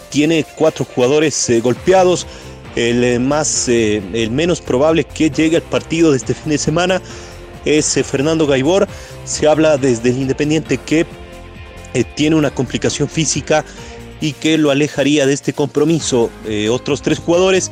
tiene 0.09 0.45
cuatro 0.55 0.85
jugadores 0.85 1.49
eh, 1.49 1.59
golpeados. 1.59 2.27
El, 2.75 3.03
eh, 3.03 3.19
más, 3.19 3.67
eh, 3.67 4.01
el 4.13 4.31
menos 4.31 4.61
probable 4.61 5.03
que 5.03 5.29
llegue 5.29 5.57
al 5.57 5.63
partido 5.63 6.11
de 6.11 6.17
este 6.17 6.33
fin 6.33 6.51
de 6.51 6.57
semana 6.57 7.01
es 7.65 7.99
Fernando 8.03 8.45
Gaibor. 8.45 8.87
Se 9.25 9.47
habla 9.47 9.77
desde 9.77 10.09
el 10.09 10.17
Independiente 10.17 10.77
que 10.77 11.05
tiene 12.15 12.35
una 12.35 12.49
complicación 12.49 13.07
física 13.07 13.63
y 14.24 14.32
que 14.32 14.58
lo 14.58 14.72
alejaría 14.72 15.25
de 15.25 15.34
este 15.34 15.51
compromiso. 15.51 16.30
otros 16.72 17.01
tres 17.01 17.20
jugadores 17.20 17.72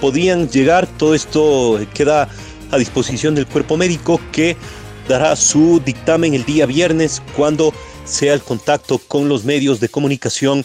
podrían 0.00 0.48
llegar. 0.48 0.86
Todo 0.86 1.16
esto 1.16 1.80
queda 1.92 2.28
a 2.70 2.78
disposición 2.78 3.34
del 3.34 3.48
cuerpo 3.48 3.76
médico 3.76 4.20
que 4.30 4.56
dará 5.08 5.34
su 5.34 5.82
dictamen 5.84 6.32
el 6.32 6.44
día 6.44 6.64
viernes 6.66 7.20
cuando 7.36 7.74
sea 8.04 8.34
el 8.34 8.40
contacto 8.40 8.98
con 8.98 9.28
los 9.28 9.44
medios 9.44 9.80
de 9.80 9.88
comunicación 9.88 10.64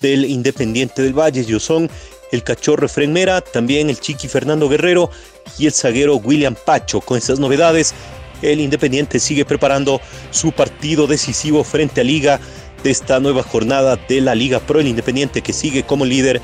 del 0.00 0.24
Independiente 0.24 1.02
del 1.02 1.16
Valle. 1.16 1.42
Ellos 1.42 1.62
son 1.62 1.88
el 2.32 2.42
cachorro 2.42 2.86
Efren 2.86 3.12
Mera, 3.12 3.40
también 3.40 3.88
el 3.88 4.00
chiqui 4.00 4.26
Fernando 4.26 4.68
Guerrero 4.68 5.08
y 5.56 5.66
el 5.66 5.72
zaguero 5.72 6.16
William 6.16 6.56
Pacho. 6.66 7.00
Con 7.00 7.16
estas 7.16 7.38
novedades, 7.38 7.94
el 8.42 8.58
Independiente 8.58 9.20
sigue 9.20 9.44
preparando 9.44 10.00
su 10.32 10.50
partido 10.50 11.06
decisivo 11.06 11.62
frente 11.62 12.00
a 12.00 12.04
Liga 12.04 12.40
de 12.88 12.92
esta 12.92 13.20
nueva 13.20 13.42
jornada 13.42 13.96
de 14.08 14.22
la 14.22 14.34
Liga 14.34 14.60
Pro. 14.60 14.80
El 14.80 14.86
Independiente 14.86 15.42
que 15.42 15.52
sigue 15.52 15.82
como 15.82 16.06
líder 16.06 16.40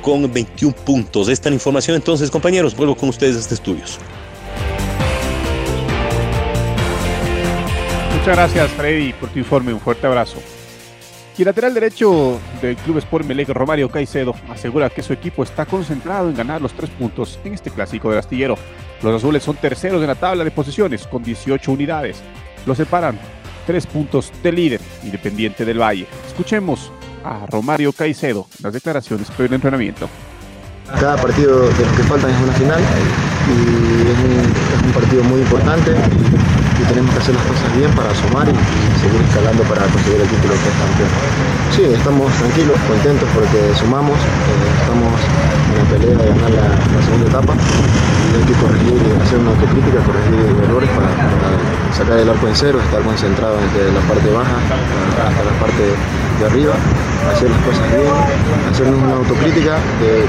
con 0.00 0.32
21 0.32 0.72
puntos. 0.72 1.28
Esta 1.28 1.50
información 1.50 1.96
entonces, 1.96 2.30
compañeros, 2.30 2.76
vuelvo 2.76 2.94
con 2.94 3.08
ustedes 3.08 3.34
a 3.34 3.40
este 3.40 3.54
estudios. 3.54 3.98
Muchas 8.16 8.36
gracias, 8.36 8.70
Freddy, 8.70 9.12
por 9.12 9.28
tu 9.30 9.40
informe. 9.40 9.72
Un 9.72 9.80
fuerte 9.80 10.06
abrazo. 10.06 10.38
Y 11.36 11.42
el 11.42 11.46
lateral 11.46 11.74
derecho 11.74 12.38
del 12.62 12.76
Club 12.76 12.98
Sport 12.98 13.26
Melec, 13.26 13.48
Romario 13.48 13.88
Caicedo, 13.88 14.36
asegura 14.48 14.90
que 14.90 15.02
su 15.02 15.12
equipo 15.12 15.42
está 15.42 15.66
concentrado 15.66 16.28
en 16.28 16.36
ganar 16.36 16.62
los 16.62 16.74
tres 16.74 16.90
puntos 16.90 17.40
en 17.42 17.54
este 17.54 17.72
clásico 17.72 18.08
del 18.10 18.20
astillero. 18.20 18.56
Los 19.02 19.16
azules 19.16 19.42
son 19.42 19.56
terceros 19.56 20.00
en 20.00 20.06
la 20.06 20.14
tabla 20.14 20.44
de 20.44 20.52
posiciones 20.52 21.08
con 21.08 21.24
18 21.24 21.72
unidades. 21.72 22.22
Los 22.66 22.76
separan 22.76 23.18
tres 23.68 23.86
puntos 23.86 24.32
del 24.42 24.54
líder, 24.54 24.80
Independiente 25.04 25.62
del 25.62 25.78
Valle. 25.78 26.06
Escuchemos 26.26 26.90
a 27.22 27.44
Romario 27.50 27.92
Caicedo 27.92 28.46
las 28.62 28.72
declaraciones 28.72 29.30
por 29.30 29.44
el 29.44 29.52
entrenamiento. 29.52 30.08
Cada 30.98 31.20
partido 31.20 31.68
de 31.68 31.84
los 31.84 31.92
que 31.94 32.02
faltan 32.04 32.30
es 32.30 32.40
una 32.40 32.52
final 32.54 32.80
y 32.80 34.08
es 34.08 34.86
un, 34.86 34.92
partido 34.92 35.22
muy 35.24 35.40
importante 35.42 35.90
y 35.92 36.84
tenemos 36.88 37.12
que 37.12 37.20
hacer 37.20 37.34
las 37.34 37.44
cosas 37.44 37.76
bien 37.76 37.90
para 37.92 38.14
sumar 38.14 38.48
y, 38.48 38.56
seguir 39.00 39.20
escalando 39.28 39.62
para 39.64 39.84
conseguir 39.84 40.22
el 40.22 40.28
título 40.28 40.54
que 40.54 40.70
campeón. 40.80 41.67
Sí, 41.78 41.84
estamos 41.84 42.26
tranquilos, 42.34 42.74
contentos 42.90 43.28
porque 43.32 43.54
sumamos, 43.78 44.18
eh, 44.18 44.82
estamos 44.82 45.14
en 45.14 45.78
la 45.78 45.86
pelea 45.86 46.18
de 46.18 46.26
ganar 46.26 46.50
la, 46.50 47.02
segunda 47.06 47.30
etapa. 47.30 47.54
Y 47.54 48.34
hay 48.34 48.44
que 48.50 48.54
corregir, 48.58 48.98
hacer 49.22 49.38
una 49.38 49.54
autocrítica, 49.54 50.02
corregir 50.02 50.42
errores 50.58 50.90
para, 50.90 51.06
sacar 51.94 52.18
el 52.18 52.28
arco 52.30 52.48
en 52.48 52.56
cero, 52.56 52.80
estar 52.82 52.98
concentrado 53.02 53.54
desde 53.62 53.94
la 53.94 54.02
parte 54.10 54.26
baja 54.26 54.58
hasta 55.22 55.42
la 55.46 55.54
parte 55.62 55.84
de 55.86 56.46
arriba, 56.50 56.74
hacer 57.30 57.46
las 57.46 57.62
cosas 57.62 57.86
bien, 57.94 58.10
hacernos 58.74 58.98
una 58.98 59.14
autocrítica 59.22 59.78
de, 60.02 60.26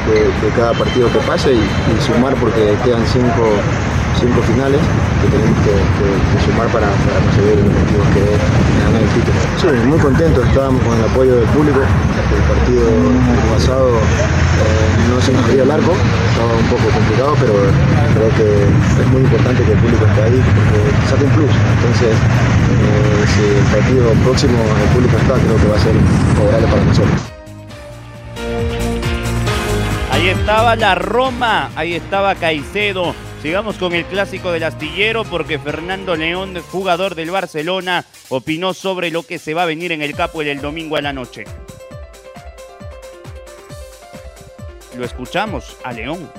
cada 0.53 0.77
partido 0.77 1.09
que 1.09 1.17
pase 1.25 1.49
y, 1.49 1.65
y 1.65 1.93
sumar 2.05 2.35
porque 2.35 2.77
quedan 2.85 3.01
cinco 3.09 3.57
cinco 4.19 4.41
finales 4.43 4.81
que 5.23 5.27
tenemos 5.31 5.57
que, 5.63 5.71
sumar 6.43 6.67
para, 6.75 6.91
conseguir 6.91 7.63
el 7.63 7.71
objetivo 7.71 8.03
que 8.11 8.23
es 8.27 8.39
ganar 8.83 9.01
el 9.01 9.11
título. 9.15 9.39
Sí, 9.55 9.69
muy 9.87 9.99
contento, 9.99 10.43
estábamos 10.43 10.83
con 10.83 10.93
el 10.99 11.05
apoyo 11.07 11.35
del 11.39 11.47
público. 11.55 11.79
El 11.79 12.43
partido 12.51 12.83
pasado 13.55 13.95
eh, 13.95 14.89
no 15.07 15.21
se 15.21 15.31
nos 15.31 15.43
abría 15.45 15.63
el 15.63 15.71
arco, 15.71 15.95
estaba 15.95 16.51
un 16.51 16.67
poco 16.67 16.85
complicado, 16.91 17.33
pero 17.39 17.53
creo 18.11 18.29
que 18.35 18.47
es 18.67 19.07
muy 19.07 19.21
importante 19.23 19.63
que 19.63 19.71
el 19.71 19.79
público 19.79 20.05
esté 20.05 20.21
ahí 20.21 20.39
porque 20.51 20.79
saque 21.07 21.23
un 21.23 21.31
plus. 21.31 21.53
Entonces, 21.79 22.11
eh, 22.11 23.23
si 23.31 23.43
el 23.55 23.65
partido 23.71 24.03
próximo 24.27 24.59
el 24.59 24.89
público 24.91 25.15
está, 25.15 25.33
creo 25.39 25.55
que 25.55 25.67
va 25.71 25.75
a 25.75 25.79
ser 25.79 25.95
favorable 26.35 26.67
para 26.67 26.83
nosotros. 26.83 27.19
Ahí 30.11 30.27
estaba 30.27 30.75
la 30.75 30.95
Roma, 30.95 31.69
ahí 31.75 31.95
estaba 31.95 32.35
Caicedo. 32.35 33.15
Sigamos 33.41 33.77
con 33.77 33.93
el 33.93 34.03
clásico 34.03 34.51
del 34.51 34.63
astillero 34.63 35.23
porque 35.23 35.59
Fernando 35.59 36.17
León, 36.17 36.57
jugador 36.71 37.15
del 37.15 37.31
Barcelona, 37.31 38.03
opinó 38.27 38.73
sobre 38.73 39.11
lo 39.11 39.23
que 39.23 39.39
se 39.39 39.53
va 39.53 39.63
a 39.63 39.65
venir 39.65 39.93
en 39.93 40.01
el 40.01 40.13
Capo 40.13 40.41
el 40.41 40.59
domingo 40.59 40.97
a 40.97 41.01
la 41.01 41.13
noche. 41.13 41.45
Lo 44.97 45.05
escuchamos 45.05 45.77
a 45.85 45.93
León. 45.93 46.29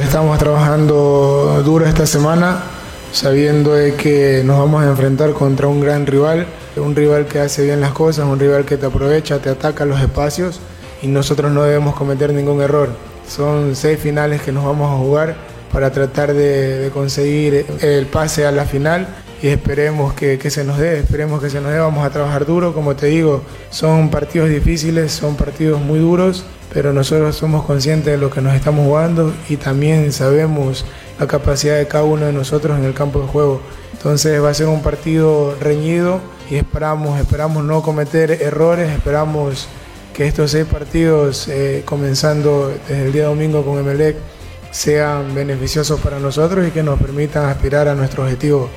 Estamos 0.00 0.38
trabajando 0.38 1.62
duro 1.64 1.84
esta 1.86 2.06
semana, 2.06 2.62
sabiendo 3.10 3.74
de 3.74 3.96
que 3.96 4.42
nos 4.44 4.56
vamos 4.56 4.84
a 4.84 4.88
enfrentar 4.88 5.32
contra 5.32 5.66
un 5.66 5.80
gran 5.80 6.06
rival, 6.06 6.46
un 6.76 6.94
rival 6.94 7.26
que 7.26 7.40
hace 7.40 7.64
bien 7.64 7.80
las 7.80 7.90
cosas, 7.90 8.26
un 8.26 8.38
rival 8.38 8.64
que 8.64 8.76
te 8.76 8.86
aprovecha, 8.86 9.40
te 9.40 9.48
ataca 9.48 9.84
los 9.84 10.00
espacios 10.00 10.60
y 11.02 11.08
nosotros 11.08 11.50
no 11.50 11.64
debemos 11.64 11.96
cometer 11.96 12.32
ningún 12.32 12.62
error. 12.62 12.90
Son 13.28 13.74
seis 13.74 13.98
finales 13.98 14.42
que 14.42 14.52
nos 14.52 14.64
vamos 14.64 14.92
a 14.92 14.96
jugar 14.96 15.49
para 15.72 15.90
tratar 15.90 16.34
de, 16.34 16.90
conseguir 16.92 17.66
el 17.80 18.06
pase 18.06 18.46
a 18.46 18.52
la 18.52 18.64
final 18.64 19.08
y 19.42 19.48
esperemos 19.48 20.12
que, 20.12 20.38
se 20.50 20.64
nos 20.64 20.78
dé, 20.78 20.98
esperemos 20.98 21.40
que 21.40 21.48
se 21.48 21.60
nos 21.60 21.72
dé, 21.72 21.78
vamos 21.78 22.04
a 22.04 22.10
trabajar 22.10 22.44
duro, 22.44 22.74
como 22.74 22.94
te 22.94 23.06
digo, 23.06 23.42
son 23.70 24.10
partidos 24.10 24.50
difíciles, 24.50 25.12
son 25.12 25.36
partidos 25.36 25.80
muy 25.80 25.98
duros, 25.98 26.44
pero 26.72 26.92
nosotros 26.92 27.36
somos 27.36 27.64
conscientes 27.64 28.12
de 28.12 28.18
lo 28.18 28.30
que 28.30 28.40
nos 28.40 28.54
estamos 28.54 28.84
jugando 28.84 29.32
y 29.48 29.56
también 29.56 30.12
sabemos 30.12 30.84
la 31.18 31.26
capacidad 31.26 31.78
de 31.78 31.86
cada 31.86 32.04
uno 32.04 32.26
de 32.26 32.32
nosotros 32.32 32.78
en 32.78 32.84
el 32.84 32.94
campo 32.94 33.20
de 33.20 33.28
juego. 33.28 33.60
Entonces 33.92 34.42
va 34.42 34.50
a 34.50 34.54
ser 34.54 34.66
un 34.66 34.82
partido 34.82 35.54
reñido 35.60 36.20
y 36.50 36.56
esperamos, 36.56 37.18
esperamos 37.18 37.64
no 37.64 37.82
cometer 37.82 38.30
errores, 38.42 38.90
esperamos 38.90 39.68
que 40.14 40.26
estos 40.26 40.50
seis 40.50 40.66
partidos, 40.66 41.48
eh, 41.48 41.82
comenzando 41.84 42.72
desde 42.88 43.06
el 43.06 43.12
día 43.12 43.26
domingo 43.26 43.64
con 43.64 43.78
Emelec, 43.78 44.16
sean 44.70 45.34
beneficiosos 45.34 46.00
para 46.00 46.18
nosotros 46.18 46.66
y 46.66 46.70
que 46.70 46.82
nos 46.82 47.00
permitan 47.00 47.46
aspirar 47.46 47.88
a 47.88 47.94
nuestro 47.94 48.24
objetivo. 48.24 48.70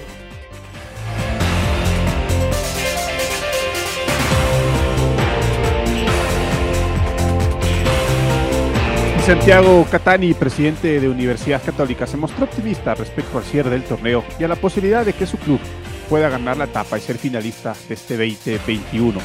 Santiago 9.25 9.87
Catani, 9.89 10.33
presidente 10.33 10.99
de 10.99 11.07
Universidad 11.07 11.63
Católica, 11.63 12.05
se 12.05 12.17
mostró 12.17 12.43
optimista 12.43 12.93
respecto 12.93 13.37
al 13.37 13.45
cierre 13.45 13.69
del 13.69 13.85
torneo 13.85 14.21
y 14.37 14.43
a 14.43 14.49
la 14.49 14.57
posibilidad 14.57 15.05
de 15.05 15.13
que 15.13 15.25
su 15.25 15.37
club 15.37 15.61
pueda 16.09 16.27
ganar 16.27 16.57
la 16.57 16.65
etapa 16.65 16.97
y 16.97 17.01
ser 17.01 17.17
finalista 17.17 17.73
de 17.87 17.93
este 17.93 18.17
2021. 18.17 19.17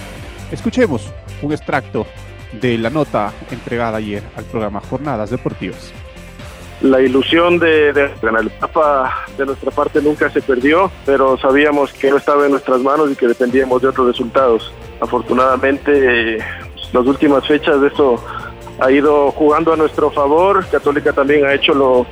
Escuchemos 0.52 1.12
un 1.42 1.52
extracto 1.52 2.06
de 2.60 2.78
la 2.78 2.90
nota 2.90 3.32
entregada 3.50 3.98
ayer 3.98 4.22
al 4.36 4.44
programa 4.44 4.80
Jornadas 4.80 5.30
Deportivas. 5.30 5.92
La 6.80 7.00
ilusión 7.00 7.58
de, 7.58 7.92
de 7.92 8.10
ganar 8.22 8.44
la 8.44 8.50
etapa 8.50 9.24
de 9.36 9.46
nuestra 9.46 9.70
parte 9.70 10.00
nunca 10.00 10.30
se 10.30 10.40
perdió, 10.40 10.90
pero 11.04 11.36
sabíamos 11.38 11.92
que 11.92 12.10
no 12.10 12.16
estaba 12.16 12.44
en 12.44 12.52
nuestras 12.52 12.80
manos 12.80 13.10
y 13.10 13.16
que 13.16 13.26
dependíamos 13.26 13.82
de 13.82 13.88
otros 13.88 14.06
resultados. 14.06 14.72
Afortunadamente, 15.00 16.38
las 16.92 17.06
últimas 17.06 17.46
fechas 17.46 17.80
de 17.80 17.88
eso 17.88 18.22
ha 18.80 18.90
ido 18.90 19.30
jugando 19.32 19.72
a 19.72 19.76
nuestro 19.76 20.10
favor. 20.10 20.64
Católica 20.66 21.12
también 21.12 21.44
ha 21.44 21.54
hecho 21.54 21.74
lo, 21.74 22.06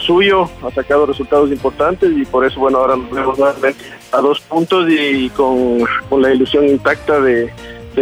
suyo, 0.00 0.50
ha 0.62 0.70
sacado 0.70 1.06
resultados 1.06 1.50
importantes 1.50 2.10
y 2.14 2.24
por 2.24 2.44
eso, 2.44 2.60
bueno, 2.60 2.78
ahora 2.78 2.96
nos 2.96 3.10
vemos 3.10 3.38
nuevamente 3.38 3.84
a 4.12 4.20
dos 4.20 4.40
puntos 4.40 4.86
y 4.88 5.30
con, 5.30 5.78
la 6.20 6.34
ilusión 6.34 6.66
intacta 6.66 7.20
de 7.20 7.50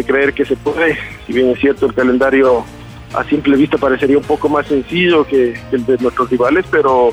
creer 0.06 0.32
que 0.32 0.44
se 0.44 0.56
puede. 0.56 0.98
Si 1.26 1.32
bien 1.32 1.50
es 1.50 1.58
cierto, 1.58 1.86
el 1.86 1.94
calendario 1.94 2.64
a 3.14 3.24
simple 3.24 3.56
vista 3.56 3.78
parecería 3.78 4.18
un 4.18 4.24
poco 4.24 4.48
más 4.48 4.66
sencillo 4.66 5.26
que, 5.26 5.54
el 5.72 5.86
de 5.86 5.96
nuestros 5.98 6.30
rivales, 6.30 6.64
pero 6.70 7.12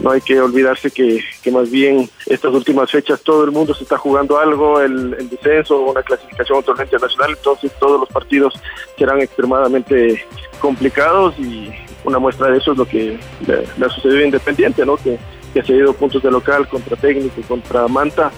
no 0.00 0.10
hay 0.10 0.20
que 0.20 0.40
olvidarse 0.40 0.90
que, 0.90 1.22
más 1.50 1.70
bien 1.70 2.08
estas 2.26 2.52
últimas 2.52 2.90
fechas 2.90 3.22
todo 3.22 3.44
el 3.44 3.50
mundo 3.50 3.74
se 3.74 3.84
está 3.84 3.96
jugando 3.96 4.38
algo, 4.38 4.80
el, 4.80 5.14
el 5.18 5.30
descenso, 5.30 5.80
una 5.80 6.02
clasificación 6.02 6.56
a 6.56 6.58
un 6.58 6.64
torneo 6.64 6.84
internacional, 6.84 7.30
entonces 7.36 7.72
todos 7.80 8.00
los 8.00 8.08
partidos 8.10 8.54
serán 8.98 9.20
extremadamente 9.20 10.24
complicados 10.60 11.38
y 11.38 11.70
una 12.04 12.18
muestra 12.18 12.48
de 12.48 12.58
eso 12.58 12.72
es 12.72 12.78
lo 12.78 12.86
que 12.86 13.18
le, 13.46 13.84
ha 13.84 13.88
sucedido 13.88 14.24
Independiente, 14.24 14.84
¿no? 14.84 14.96
que, 14.96 15.18
que 15.52 15.60
ha 15.60 15.64
cedido 15.64 15.92
puntos 15.92 16.22
de 16.22 16.30
local 16.30 16.68
contra 16.68 16.96
Técnico, 16.96 17.40
contra 17.48 17.88
Manta, 17.88 18.30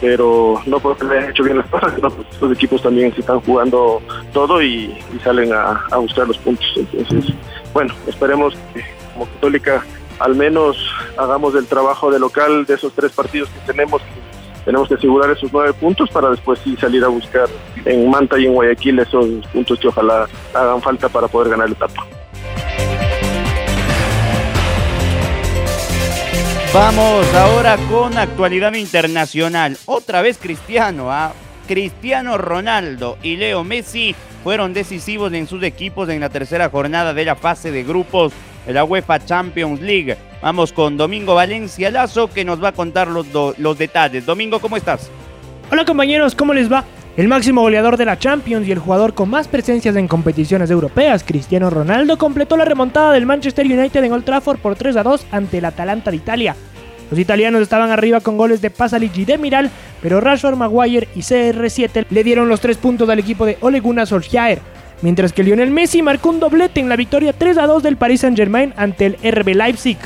pero 0.00 0.60
no 0.66 0.80
porque 0.80 1.04
le 1.04 1.18
hayan 1.18 1.30
hecho 1.30 1.44
bien 1.44 1.58
las 1.58 1.68
cosas, 1.68 1.94
sino 1.94 2.10
porque 2.10 2.36
los 2.40 2.52
equipos 2.52 2.82
también 2.82 3.12
se 3.14 3.20
están 3.20 3.40
jugando 3.40 4.00
todo 4.32 4.62
y, 4.62 4.96
salen 5.22 5.52
a, 5.52 5.84
a 5.90 5.98
buscar 5.98 6.26
los 6.26 6.38
puntos. 6.38 6.66
Entonces, 6.76 7.34
bueno, 7.72 7.94
esperemos 8.06 8.54
que 8.72 8.84
como 9.12 9.26
Católica 9.26 9.84
al 10.20 10.34
menos 10.34 10.76
hagamos 11.16 11.54
el 11.54 11.66
trabajo 11.66 12.10
de 12.10 12.18
local 12.18 12.66
de 12.66 12.74
esos 12.74 12.92
tres 12.92 13.12
partidos 13.12 13.48
que 13.48 13.72
tenemos. 13.72 14.02
Tenemos 14.64 14.88
que 14.88 14.94
asegurar 14.94 15.30
esos 15.30 15.50
nueve 15.52 15.72
puntos 15.72 16.10
para 16.10 16.30
después 16.30 16.60
sí 16.62 16.76
salir 16.76 17.02
a 17.02 17.08
buscar 17.08 17.48
en 17.86 18.10
Manta 18.10 18.38
y 18.38 18.44
en 18.44 18.52
Guayaquil 18.52 18.98
esos 18.98 19.26
puntos 19.52 19.80
que 19.80 19.88
ojalá 19.88 20.28
hagan 20.52 20.82
falta 20.82 21.08
para 21.08 21.26
poder 21.26 21.50
ganar 21.50 21.70
la 21.70 21.74
etapa. 21.74 22.19
Vamos 26.72 27.26
ahora 27.34 27.76
con 27.90 28.16
actualidad 28.16 28.74
internacional. 28.74 29.76
Otra 29.86 30.22
vez 30.22 30.38
Cristiano, 30.38 31.10
¿ah? 31.10 31.32
Cristiano 31.66 32.38
Ronaldo 32.38 33.18
y 33.24 33.34
Leo 33.36 33.64
Messi 33.64 34.14
fueron 34.44 34.72
decisivos 34.72 35.32
en 35.32 35.48
sus 35.48 35.64
equipos 35.64 36.08
en 36.08 36.20
la 36.20 36.28
tercera 36.28 36.70
jornada 36.70 37.12
de 37.12 37.24
la 37.24 37.34
fase 37.34 37.72
de 37.72 37.82
grupos 37.82 38.32
de 38.66 38.72
la 38.72 38.84
UEFA 38.84 39.18
Champions 39.24 39.80
League. 39.80 40.16
Vamos 40.42 40.72
con 40.72 40.96
Domingo 40.96 41.34
Valencia 41.34 41.90
Lazo 41.90 42.30
que 42.30 42.44
nos 42.44 42.62
va 42.62 42.68
a 42.68 42.72
contar 42.72 43.08
los, 43.08 43.26
los 43.58 43.76
detalles. 43.76 44.24
Domingo, 44.24 44.60
¿cómo 44.60 44.76
estás? 44.76 45.10
Hola 45.72 45.84
compañeros, 45.84 46.36
¿cómo 46.36 46.54
les 46.54 46.70
va? 46.70 46.84
El 47.20 47.28
máximo 47.28 47.60
goleador 47.60 47.98
de 47.98 48.06
la 48.06 48.18
Champions 48.18 48.66
y 48.66 48.72
el 48.72 48.78
jugador 48.78 49.12
con 49.12 49.28
más 49.28 49.46
presencias 49.46 49.94
en 49.94 50.08
competiciones 50.08 50.70
europeas, 50.70 51.22
Cristiano 51.22 51.68
Ronaldo, 51.68 52.16
completó 52.16 52.56
la 52.56 52.64
remontada 52.64 53.12
del 53.12 53.26
Manchester 53.26 53.66
United 53.66 54.02
en 54.02 54.12
Old 54.14 54.24
Trafford 54.24 54.58
por 54.58 54.74
3 54.74 54.96
a 54.96 55.02
2 55.02 55.26
ante 55.30 55.58
el 55.58 55.66
Atalanta 55.66 56.10
de 56.10 56.16
Italia. 56.16 56.56
Los 57.10 57.20
italianos 57.20 57.60
estaban 57.60 57.90
arriba 57.90 58.20
con 58.20 58.38
goles 58.38 58.62
de 58.62 58.70
Pasalic 58.70 59.14
y 59.18 59.26
de 59.26 59.36
Miral, 59.36 59.70
pero 60.00 60.18
Rashford, 60.22 60.56
Maguire 60.56 61.08
y 61.14 61.20
CR7 61.20 62.06
le 62.08 62.24
dieron 62.24 62.48
los 62.48 62.62
tres 62.62 62.78
puntos 62.78 63.06
al 63.10 63.18
equipo 63.18 63.44
de 63.44 63.58
Ole 63.60 63.80
Gunnar 63.80 64.08
mientras 65.02 65.34
que 65.34 65.42
Lionel 65.42 65.70
Messi 65.70 66.00
marcó 66.00 66.30
un 66.30 66.40
doblete 66.40 66.80
en 66.80 66.88
la 66.88 66.96
victoria 66.96 67.34
3 67.34 67.58
a 67.58 67.66
2 67.66 67.82
del 67.82 67.98
Paris 67.98 68.22
Saint-Germain 68.22 68.72
ante 68.78 69.04
el 69.04 69.16
RB 69.16 69.56
Leipzig. 69.56 69.98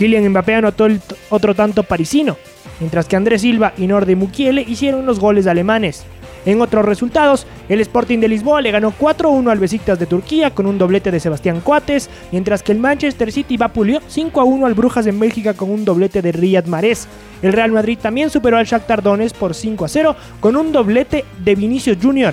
Kylian 0.00 0.28
Mbappé 0.30 0.56
anotó 0.56 0.86
el 0.86 1.00
otro 1.30 1.54
tanto 1.54 1.84
parisino, 1.84 2.36
mientras 2.80 3.06
que 3.06 3.14
Andrés 3.14 3.42
Silva 3.42 3.72
y 3.78 3.86
Norde 3.86 4.16
Mukiele 4.16 4.62
hicieron 4.62 5.06
los 5.06 5.20
goles 5.20 5.46
alemanes. 5.46 6.04
En 6.46 6.62
otros 6.62 6.84
resultados, 6.84 7.44
el 7.68 7.80
Sporting 7.80 8.20
de 8.20 8.28
Lisboa 8.28 8.62
le 8.62 8.70
ganó 8.70 8.92
4-1 8.92 9.50
al 9.50 9.58
Besiktas 9.58 9.98
de 9.98 10.06
Turquía 10.06 10.52
con 10.52 10.66
un 10.66 10.78
doblete 10.78 11.10
de 11.10 11.18
Sebastián 11.18 11.60
Coates, 11.60 12.08
mientras 12.30 12.62
que 12.62 12.70
el 12.70 12.78
Manchester 12.78 13.32
City 13.32 13.56
vapuleó 13.56 14.00
5-1 14.00 14.64
al 14.64 14.74
Brujas 14.74 15.08
en 15.08 15.18
Bélgica 15.18 15.54
con 15.54 15.70
un 15.70 15.84
doblete 15.84 16.22
de 16.22 16.30
Riyad 16.30 16.66
Mahrez. 16.66 17.08
El 17.42 17.52
Real 17.52 17.72
Madrid 17.72 17.98
también 18.00 18.30
superó 18.30 18.58
al 18.58 18.64
Shakhtar 18.64 19.02
Donetsk 19.02 19.36
por 19.36 19.52
5-0 19.52 20.14
con 20.38 20.56
un 20.56 20.70
doblete 20.70 21.24
de 21.44 21.54
Vinicius 21.56 21.98
Jr. 22.00 22.32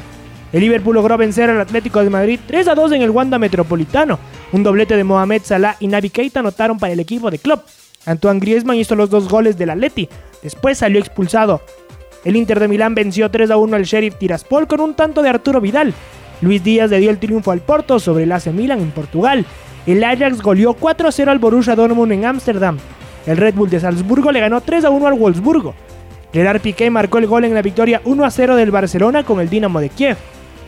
El 0.54 0.62
Liverpool 0.62 0.94
logró 0.94 1.18
vencer 1.18 1.50
al 1.50 1.60
Atlético 1.60 2.04
de 2.04 2.12
Madrid 2.12 2.40
3 2.46 2.68
2 2.76 2.92
en 2.92 3.02
el 3.02 3.10
Wanda 3.10 3.40
Metropolitano. 3.40 4.20
Un 4.52 4.62
doblete 4.62 4.96
de 4.96 5.04
Mohamed 5.04 5.42
Salah 5.44 5.76
y 5.80 5.88
Naby 5.88 6.12
Keita 6.12 6.42
anotaron 6.42 6.78
para 6.78 6.94
el 6.94 7.00
equipo 7.00 7.32
de 7.32 7.40
club. 7.40 7.60
Antoine 8.06 8.40
Griezmann 8.40 8.78
hizo 8.78 8.96
los 8.96 9.10
dos 9.10 9.28
goles 9.28 9.58
del 9.58 9.72
Atleti. 9.72 10.08
Después 10.44 10.78
salió 10.78 11.00
expulsado. 11.00 11.62
El 12.26 12.38
Inter 12.38 12.60
de 12.60 12.68
Milán 12.70 12.96
venció 12.96 13.30
3 13.30 13.52
a 13.52 13.58
1 13.58 13.76
al 13.76 13.84
Sheriff 13.84 14.16
Tiraspol 14.16 14.68
con 14.68 14.80
un 14.80 14.94
tanto 14.94 15.22
de 15.22 15.30
Arturo 15.30 15.60
Vidal. 15.60 15.94
Luis 16.42 16.64
Díaz 16.64 16.90
le 16.90 17.00
dio 17.00 17.10
el 17.10 17.20
triunfo 17.20 17.52
al 17.52 17.60
Porto 17.60 18.00
sobre 18.00 18.24
el 18.24 18.32
AC 18.32 18.48
Milan 18.48 18.80
en 18.80 18.92
Portugal. 18.92 19.46
El 19.86 20.04
Ajax 20.04 20.42
goleó 20.42 20.74
4 20.74 21.10
a 21.10 21.12
0 21.12 21.32
al 21.32 21.40
Borussia 21.40 21.76
Dortmund 21.76 22.14
en 22.14 22.26
Ámsterdam. 22.26 22.78
El 23.26 23.38
Red 23.38 23.56
Bull 23.56 23.70
de 23.70 23.82
Salzburgo 23.82 24.32
le 24.32 24.40
ganó 24.40 24.62
3 24.62 24.86
a 24.86 24.90
1 24.90 25.08
al 25.08 25.14
Wolfsburgo. 25.14 25.74
Gerard 26.32 26.62
Piqué 26.62 26.90
marcó 26.90 27.18
el 27.18 27.28
gol 27.28 27.46
en 27.46 27.54
la 27.54 27.62
victoria 27.62 28.02
1 28.06 28.26
a 28.26 28.32
0 28.32 28.56
del 28.56 28.72
Barcelona 28.72 29.24
con 29.24 29.40
el 29.40 29.50
Dinamo 29.50 29.82
de 29.82 29.90
Kiev. 29.90 30.18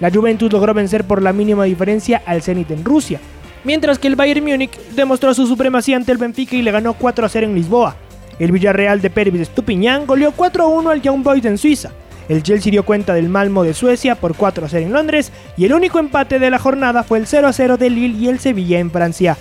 La 0.02 0.12
Juventus 0.12 0.52
logró 0.52 0.74
vencer 0.74 1.06
por 1.06 1.22
la 1.22 1.32
mínima 1.32 1.64
diferencia 1.64 2.22
al 2.26 2.42
Zenit 2.42 2.70
en 2.72 2.84
Rusia, 2.84 3.20
mientras 3.64 3.98
que 3.98 4.08
el 4.08 4.18
Bayern 4.18 4.46
Múnich 4.46 4.78
demostró 4.94 5.34
su 5.34 5.48
supremacía 5.48 5.96
ante 5.96 6.12
el 6.12 6.18
Benfica 6.18 6.56
y 6.58 6.62
le 6.62 6.72
ganó 6.72 6.94
4 6.94 7.26
a 7.26 7.30
0 7.30 7.48
en 7.48 7.56
Lisboa. 7.56 7.96
El 8.40 8.52
Villarreal 8.52 9.02
de 9.02 9.10
Pervis 9.10 9.42
Estupiñán 9.42 10.06
goleó 10.06 10.34
4-1 10.34 10.92
al 10.92 11.02
Young 11.02 11.24
Boys 11.24 11.46
en 11.46 11.58
Suiza. 11.58 11.92
El 12.28 12.44
Chelsea 12.44 12.72
dio 12.72 12.84
cuenta 12.84 13.14
del 13.14 13.30
Malmo 13.30 13.64
de 13.64 13.74
Suecia 13.74 14.16
por 14.16 14.36
4-0 14.36 14.82
en 14.82 14.92
Londres 14.92 15.32
y 15.58 15.66
el 15.66 15.74
único 15.74 16.00
empate 16.00 16.40
de 16.40 16.50
la 16.50 16.60
jornada 16.60 17.04
fue 17.04 17.20
el 17.20 17.28
0-0 17.28 17.78
de 17.78 17.90
Lille 17.90 18.18
y 18.18 18.28
el 18.28 18.40
Sevilla 18.40 18.80
en 18.80 18.92
Francia. 18.92 19.38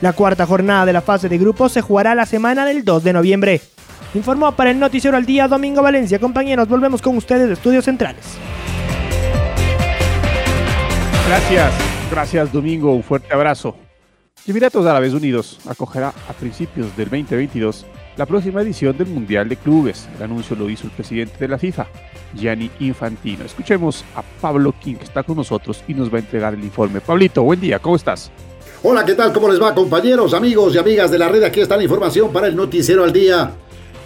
La 0.00 0.12
cuarta 0.12 0.46
jornada 0.46 0.84
de 0.84 0.92
la 0.92 1.00
fase 1.00 1.28
de 1.28 1.38
grupos 1.38 1.72
se 1.72 1.80
jugará 1.80 2.14
la 2.14 2.26
semana 2.26 2.66
del 2.66 2.84
2 2.84 3.02
de 3.02 3.12
noviembre. 3.14 3.60
Informó 4.14 4.52
para 4.52 4.70
el 4.70 4.78
Noticiero 4.78 5.16
al 5.16 5.26
Día 5.26 5.48
Domingo 5.48 5.82
Valencia. 5.82 6.18
Compañeros, 6.18 6.68
volvemos 6.68 7.00
con 7.00 7.16
ustedes 7.16 7.48
de 7.48 7.54
Estudios 7.54 7.86
Centrales. 7.86 8.24
Gracias, 11.26 11.72
gracias 12.10 12.52
Domingo, 12.52 12.94
un 12.94 13.02
fuerte 13.02 13.34
abrazo. 13.34 13.76
Emiratos 14.46 14.86
Árabes 14.86 15.12
Unidos 15.12 15.58
acogerá 15.66 16.12
a 16.28 16.32
principios 16.34 16.96
del 16.96 17.10
2022 17.10 17.84
la 18.16 18.24
próxima 18.26 18.62
edición 18.62 18.96
del 18.96 19.08
Mundial 19.08 19.48
de 19.48 19.56
Clubes. 19.56 20.08
El 20.16 20.22
anuncio 20.22 20.56
lo 20.56 20.70
hizo 20.70 20.86
el 20.86 20.92
presidente 20.92 21.36
de 21.38 21.48
la 21.48 21.58
FIFA, 21.58 21.86
Gianni 22.34 22.70
Infantino. 22.80 23.44
Escuchemos 23.44 24.04
a 24.14 24.22
Pablo 24.40 24.74
King, 24.80 24.94
que 24.94 25.04
está 25.04 25.22
con 25.22 25.36
nosotros 25.36 25.82
y 25.86 25.94
nos 25.94 26.12
va 26.12 26.16
a 26.16 26.20
entregar 26.20 26.54
el 26.54 26.64
informe. 26.64 27.00
Pablito, 27.00 27.42
buen 27.42 27.60
día, 27.60 27.78
¿cómo 27.78 27.96
estás? 27.96 28.30
Hola, 28.82 29.04
¿qué 29.04 29.14
tal? 29.14 29.32
¿Cómo 29.32 29.48
les 29.48 29.60
va, 29.60 29.74
compañeros, 29.74 30.32
amigos 30.32 30.74
y 30.74 30.78
amigas 30.78 31.10
de 31.10 31.18
la 31.18 31.28
red? 31.28 31.42
Aquí 31.42 31.60
está 31.60 31.76
la 31.76 31.82
información 31.82 32.32
para 32.32 32.46
el 32.46 32.56
Noticiero 32.56 33.04
al 33.04 33.12
Día. 33.12 33.52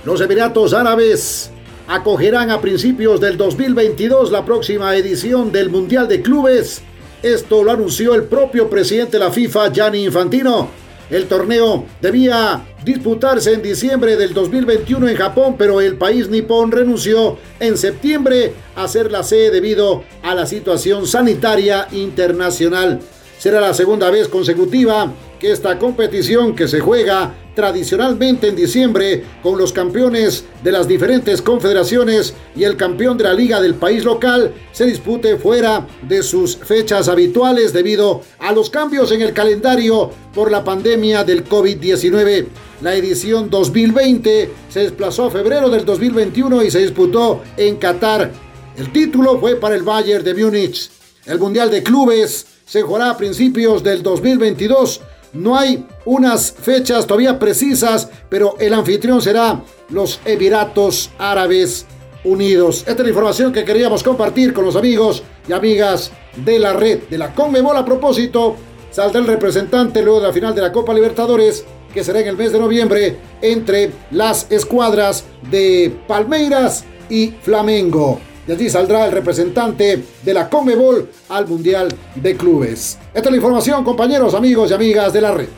Los 0.04 0.20
Emiratos 0.20 0.72
Árabes 0.72 1.50
acogerán 1.86 2.50
a 2.50 2.60
principios 2.60 3.20
del 3.20 3.36
2022 3.36 4.30
la 4.30 4.44
próxima 4.44 4.94
edición 4.96 5.52
del 5.52 5.70
Mundial 5.70 6.08
de 6.08 6.22
Clubes. 6.22 6.82
Esto 7.22 7.62
lo 7.62 7.72
anunció 7.72 8.14
el 8.14 8.24
propio 8.24 8.70
presidente 8.70 9.18
de 9.18 9.24
la 9.24 9.30
FIFA, 9.30 9.72
Gianni 9.72 10.04
Infantino. 10.04 10.80
El 11.10 11.26
torneo 11.26 11.86
debía 12.00 12.62
disputarse 12.84 13.52
en 13.52 13.62
diciembre 13.62 14.16
del 14.16 14.32
2021 14.32 15.08
en 15.08 15.16
Japón, 15.16 15.56
pero 15.58 15.80
el 15.80 15.96
país 15.96 16.28
nipón 16.28 16.70
renunció 16.70 17.36
en 17.58 17.76
septiembre 17.76 18.54
a 18.76 18.86
ser 18.86 19.10
la 19.10 19.24
sede 19.24 19.50
debido 19.50 20.04
a 20.22 20.36
la 20.36 20.46
situación 20.46 21.08
sanitaria 21.08 21.88
internacional. 21.90 23.00
Será 23.38 23.60
la 23.60 23.74
segunda 23.74 24.08
vez 24.10 24.28
consecutiva 24.28 25.12
que 25.40 25.50
esta 25.50 25.78
competición 25.78 26.54
que 26.54 26.68
se 26.68 26.78
juega 26.78 27.34
tradicionalmente 27.54 28.48
en 28.48 28.56
diciembre 28.56 29.24
con 29.42 29.58
los 29.58 29.72
campeones 29.72 30.44
de 30.62 30.72
las 30.72 30.86
diferentes 30.86 31.42
confederaciones 31.42 32.34
y 32.54 32.64
el 32.64 32.76
campeón 32.76 33.18
de 33.18 33.24
la 33.24 33.34
liga 33.34 33.60
del 33.60 33.74
país 33.74 34.04
local 34.04 34.52
se 34.72 34.86
dispute 34.86 35.36
fuera 35.36 35.86
de 36.02 36.22
sus 36.22 36.56
fechas 36.56 37.08
habituales 37.08 37.72
debido 37.72 38.22
a 38.38 38.52
los 38.52 38.70
cambios 38.70 39.10
en 39.12 39.22
el 39.22 39.32
calendario 39.32 40.10
por 40.34 40.50
la 40.50 40.64
pandemia 40.64 41.24
del 41.24 41.44
COVID-19. 41.48 42.46
La 42.82 42.94
edición 42.94 43.50
2020 43.50 44.50
se 44.68 44.80
desplazó 44.80 45.26
a 45.26 45.30
febrero 45.30 45.68
del 45.68 45.84
2021 45.84 46.62
y 46.62 46.70
se 46.70 46.78
disputó 46.78 47.42
en 47.56 47.76
Qatar. 47.76 48.30
El 48.76 48.92
título 48.92 49.38
fue 49.38 49.56
para 49.56 49.74
el 49.74 49.82
Bayern 49.82 50.24
de 50.24 50.34
Múnich. 50.34 50.90
El 51.26 51.38
Mundial 51.38 51.70
de 51.70 51.82
Clubes 51.82 52.46
se 52.64 52.82
jugará 52.82 53.10
a 53.10 53.16
principios 53.16 53.82
del 53.82 54.02
2022 54.02 55.00
no 55.32 55.56
hay 55.56 55.86
unas 56.04 56.52
fechas 56.52 57.06
todavía 57.06 57.38
precisas, 57.38 58.08
pero 58.28 58.56
el 58.58 58.74
anfitrión 58.74 59.22
será 59.22 59.62
los 59.90 60.20
Emiratos 60.24 61.10
Árabes 61.18 61.86
Unidos. 62.24 62.80
Esta 62.80 62.92
es 62.92 63.00
la 63.00 63.08
información 63.08 63.52
que 63.52 63.64
queríamos 63.64 64.02
compartir 64.02 64.52
con 64.52 64.64
los 64.64 64.76
amigos 64.76 65.22
y 65.48 65.52
amigas 65.52 66.12
de 66.36 66.58
la 66.58 66.72
red 66.72 67.00
de 67.08 67.18
la 67.18 67.34
Conmebol. 67.34 67.76
A 67.76 67.84
propósito, 67.84 68.56
saldrá 68.90 69.20
el 69.20 69.26
representante 69.26 70.02
luego 70.02 70.20
de 70.20 70.26
la 70.26 70.32
final 70.32 70.54
de 70.54 70.62
la 70.62 70.72
Copa 70.72 70.92
Libertadores 70.92 71.64
que 71.92 72.04
será 72.04 72.20
en 72.20 72.28
el 72.28 72.36
mes 72.36 72.52
de 72.52 72.60
noviembre 72.60 73.16
entre 73.42 73.90
las 74.10 74.50
escuadras 74.50 75.24
de 75.50 75.92
Palmeiras 76.06 76.84
y 77.08 77.32
Flamengo. 77.42 78.20
De 78.50 78.56
allí 78.56 78.68
saldrá 78.68 79.06
el 79.06 79.12
representante 79.12 80.02
de 80.24 80.34
la 80.34 80.48
Conmebol 80.48 81.08
al 81.28 81.46
Mundial 81.46 81.86
de 82.16 82.36
Clubes. 82.36 82.98
Esta 83.14 83.28
es 83.28 83.30
la 83.30 83.36
información, 83.36 83.84
compañeros, 83.84 84.34
amigos 84.34 84.72
y 84.72 84.74
amigas 84.74 85.12
de 85.12 85.20
la 85.20 85.30
red. 85.30 85.48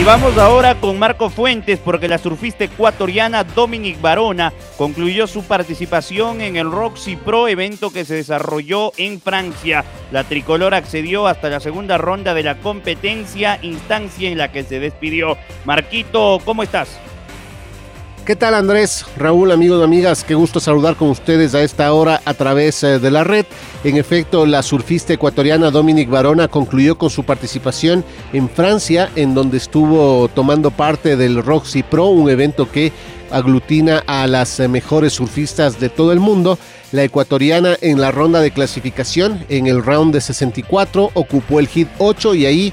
Y 0.00 0.02
vamos 0.02 0.36
ahora 0.36 0.74
con 0.80 0.98
Marco 0.98 1.30
Fuentes 1.30 1.78
porque 1.78 2.08
la 2.08 2.18
surfista 2.18 2.64
ecuatoriana 2.64 3.44
Dominic 3.44 4.00
Barona 4.00 4.52
concluyó 4.76 5.28
su 5.28 5.44
participación 5.44 6.40
en 6.40 6.56
el 6.56 6.68
Roxy 6.68 7.14
Pro 7.14 7.46
evento 7.46 7.92
que 7.92 8.04
se 8.04 8.16
desarrolló 8.16 8.90
en 8.96 9.20
Francia. 9.20 9.84
La 10.10 10.24
tricolor 10.24 10.74
accedió 10.74 11.28
hasta 11.28 11.48
la 11.48 11.60
segunda 11.60 11.98
ronda 11.98 12.34
de 12.34 12.42
la 12.42 12.58
competencia, 12.58 13.60
instancia 13.62 14.28
en 14.28 14.38
la 14.38 14.50
que 14.50 14.64
se 14.64 14.80
despidió. 14.80 15.38
Marquito, 15.64 16.40
¿cómo 16.44 16.64
estás? 16.64 16.98
¿Qué 18.28 18.36
tal 18.36 18.52
Andrés? 18.52 19.06
Raúl, 19.16 19.52
amigos 19.52 19.82
amigas, 19.82 20.22
qué 20.22 20.34
gusto 20.34 20.60
saludar 20.60 20.96
con 20.96 21.08
ustedes 21.08 21.54
a 21.54 21.62
esta 21.62 21.90
hora 21.94 22.20
a 22.26 22.34
través 22.34 22.84
eh, 22.84 22.98
de 22.98 23.10
la 23.10 23.24
red. 23.24 23.46
En 23.84 23.96
efecto, 23.96 24.44
la 24.44 24.62
surfista 24.62 25.14
ecuatoriana 25.14 25.70
Dominic 25.70 26.10
Barona 26.10 26.46
concluyó 26.46 26.98
con 26.98 27.08
su 27.08 27.24
participación 27.24 28.04
en 28.34 28.50
Francia, 28.50 29.08
en 29.16 29.32
donde 29.32 29.56
estuvo 29.56 30.28
tomando 30.28 30.70
parte 30.70 31.16
del 31.16 31.42
Roxy 31.42 31.82
Pro, 31.82 32.08
un 32.08 32.28
evento 32.28 32.70
que 32.70 32.92
aglutina 33.30 34.04
a 34.06 34.26
las 34.26 34.60
eh, 34.60 34.68
mejores 34.68 35.14
surfistas 35.14 35.80
de 35.80 35.88
todo 35.88 36.12
el 36.12 36.20
mundo. 36.20 36.58
La 36.92 37.04
ecuatoriana 37.04 37.78
en 37.80 37.98
la 37.98 38.10
ronda 38.10 38.40
de 38.40 38.50
clasificación, 38.50 39.42
en 39.48 39.66
el 39.66 39.82
round 39.82 40.12
de 40.12 40.20
64, 40.20 41.12
ocupó 41.14 41.60
el 41.60 41.68
hit 41.68 41.88
8 41.98 42.34
y 42.34 42.44
ahí 42.44 42.72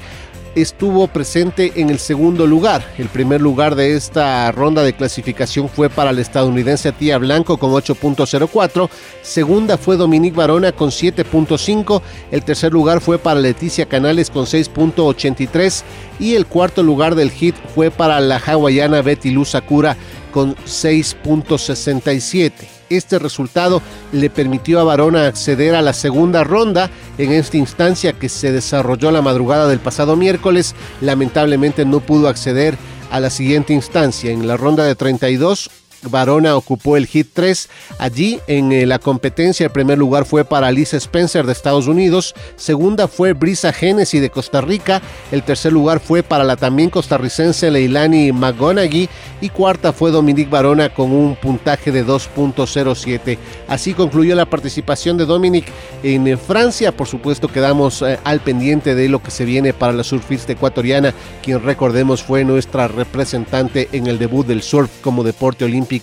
estuvo 0.56 1.06
presente 1.06 1.72
en 1.76 1.90
el 1.90 2.00
segundo 2.00 2.46
lugar. 2.46 2.84
El 2.98 3.08
primer 3.08 3.40
lugar 3.40 3.76
de 3.76 3.94
esta 3.94 4.50
ronda 4.50 4.82
de 4.82 4.94
clasificación 4.94 5.68
fue 5.68 5.88
para 5.88 6.10
el 6.10 6.18
estadounidense 6.18 6.90
Tía 6.92 7.18
Blanco 7.18 7.58
con 7.58 7.70
8.04. 7.70 8.88
Segunda 9.22 9.76
fue 9.76 9.96
Dominique 9.96 10.36
Barona 10.36 10.72
con 10.72 10.90
7.5. 10.90 12.02
El 12.32 12.42
tercer 12.42 12.72
lugar 12.72 13.00
fue 13.00 13.18
para 13.18 13.38
Leticia 13.38 13.86
Canales 13.86 14.30
con 14.30 14.46
6.83. 14.46 15.84
Y 16.18 16.34
el 16.34 16.46
cuarto 16.46 16.82
lugar 16.82 17.14
del 17.14 17.30
hit 17.30 17.54
fue 17.74 17.90
para 17.90 18.18
la 18.20 18.38
hawaiana 18.38 19.02
Betty 19.02 19.30
Luz 19.30 19.50
Sakura 19.50 19.96
con 20.32 20.56
6.67. 20.56 22.75
Este 22.90 23.18
resultado 23.18 23.82
le 24.12 24.30
permitió 24.30 24.80
a 24.80 24.84
Barona 24.84 25.26
acceder 25.26 25.74
a 25.74 25.82
la 25.82 25.92
segunda 25.92 26.44
ronda 26.44 26.90
en 27.18 27.32
esta 27.32 27.56
instancia 27.56 28.12
que 28.12 28.28
se 28.28 28.52
desarrolló 28.52 29.10
la 29.10 29.22
madrugada 29.22 29.68
del 29.68 29.80
pasado 29.80 30.16
miércoles. 30.16 30.74
Lamentablemente 31.00 31.84
no 31.84 32.00
pudo 32.00 32.28
acceder 32.28 32.76
a 33.10 33.20
la 33.20 33.30
siguiente 33.30 33.72
instancia. 33.72 34.30
En 34.30 34.46
la 34.46 34.56
ronda 34.56 34.84
de 34.84 34.94
32 34.94 35.70
Varona 36.02 36.56
ocupó 36.56 36.96
el 36.96 37.06
hit 37.06 37.28
3. 37.32 37.68
Allí 37.98 38.40
en 38.46 38.72
eh, 38.72 38.86
la 38.86 38.98
competencia 38.98 39.64
el 39.64 39.72
primer 39.72 39.98
lugar 39.98 40.24
fue 40.24 40.44
para 40.44 40.68
Alice 40.68 40.96
Spencer 40.96 41.46
de 41.46 41.52
Estados 41.52 41.86
Unidos, 41.86 42.34
segunda 42.56 43.08
fue 43.08 43.32
Brisa 43.32 43.72
Genesis 43.72 44.20
de 44.20 44.30
Costa 44.30 44.60
Rica, 44.60 45.02
el 45.32 45.42
tercer 45.42 45.72
lugar 45.72 46.00
fue 46.00 46.22
para 46.22 46.44
la 46.44 46.56
también 46.56 46.90
costarricense 46.90 47.70
Leilani 47.70 48.32
McGonaghy 48.32 49.08
y 49.40 49.48
cuarta 49.48 49.92
fue 49.92 50.10
Dominique 50.10 50.50
Varona 50.50 50.88
con 50.92 51.12
un 51.12 51.36
puntaje 51.36 51.92
de 51.92 52.06
2.07. 52.06 53.38
Así 53.68 53.94
concluyó 53.94 54.34
la 54.34 54.46
participación 54.46 55.16
de 55.16 55.26
Dominic 55.26 55.66
en 56.02 56.26
eh, 56.26 56.36
Francia. 56.36 56.96
Por 56.96 57.06
supuesto 57.06 57.48
quedamos 57.48 58.02
eh, 58.02 58.18
al 58.24 58.40
pendiente 58.40 58.94
de 58.94 59.08
lo 59.08 59.22
que 59.22 59.30
se 59.30 59.44
viene 59.44 59.72
para 59.72 59.92
la 59.92 60.04
surfista 60.04 60.52
ecuatoriana, 60.52 61.14
quien 61.42 61.62
recordemos 61.62 62.22
fue 62.22 62.44
nuestra 62.44 62.88
representante 62.88 63.88
en 63.92 64.06
el 64.06 64.18
debut 64.18 64.46
del 64.46 64.62
surf 64.62 64.90
como 65.02 65.24
deporte 65.24 65.64
olímpico 65.64 65.95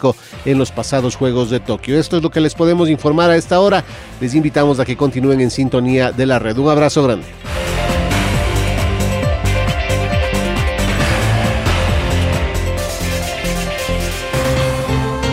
en 0.46 0.58
los 0.58 0.72
pasados 0.72 1.16
Juegos 1.16 1.50
de 1.50 1.60
Tokio. 1.60 2.00
Esto 2.00 2.18
es 2.18 2.24
lo 2.24 2.30
que 2.30 2.42
les 2.42 2.56
podemos 2.56 2.90
informar 2.90 3.30
a 3.30 3.36
esta 3.36 3.60
hora. 3.60 3.84
Les 4.20 4.36
invitamos 4.36 4.80
a 4.80 4.86
que 4.86 4.98
continúen 4.98 5.42
en 5.42 5.52
sintonía 5.52 6.12
de 6.12 6.26
la 6.26 6.40
red. 6.40 6.58
Un 6.58 6.70
abrazo 6.70 7.04
grande. 7.04 7.28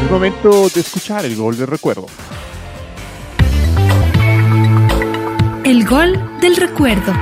Es 0.04 0.10
momento 0.10 0.68
de 0.68 0.80
escuchar 0.80 1.24
el 1.24 1.36
gol 1.36 1.56
del 1.56 1.68
recuerdo. 1.68 2.06
El 5.64 5.86
gol 5.86 6.18
del 6.40 6.56
recuerdo. 6.56 7.12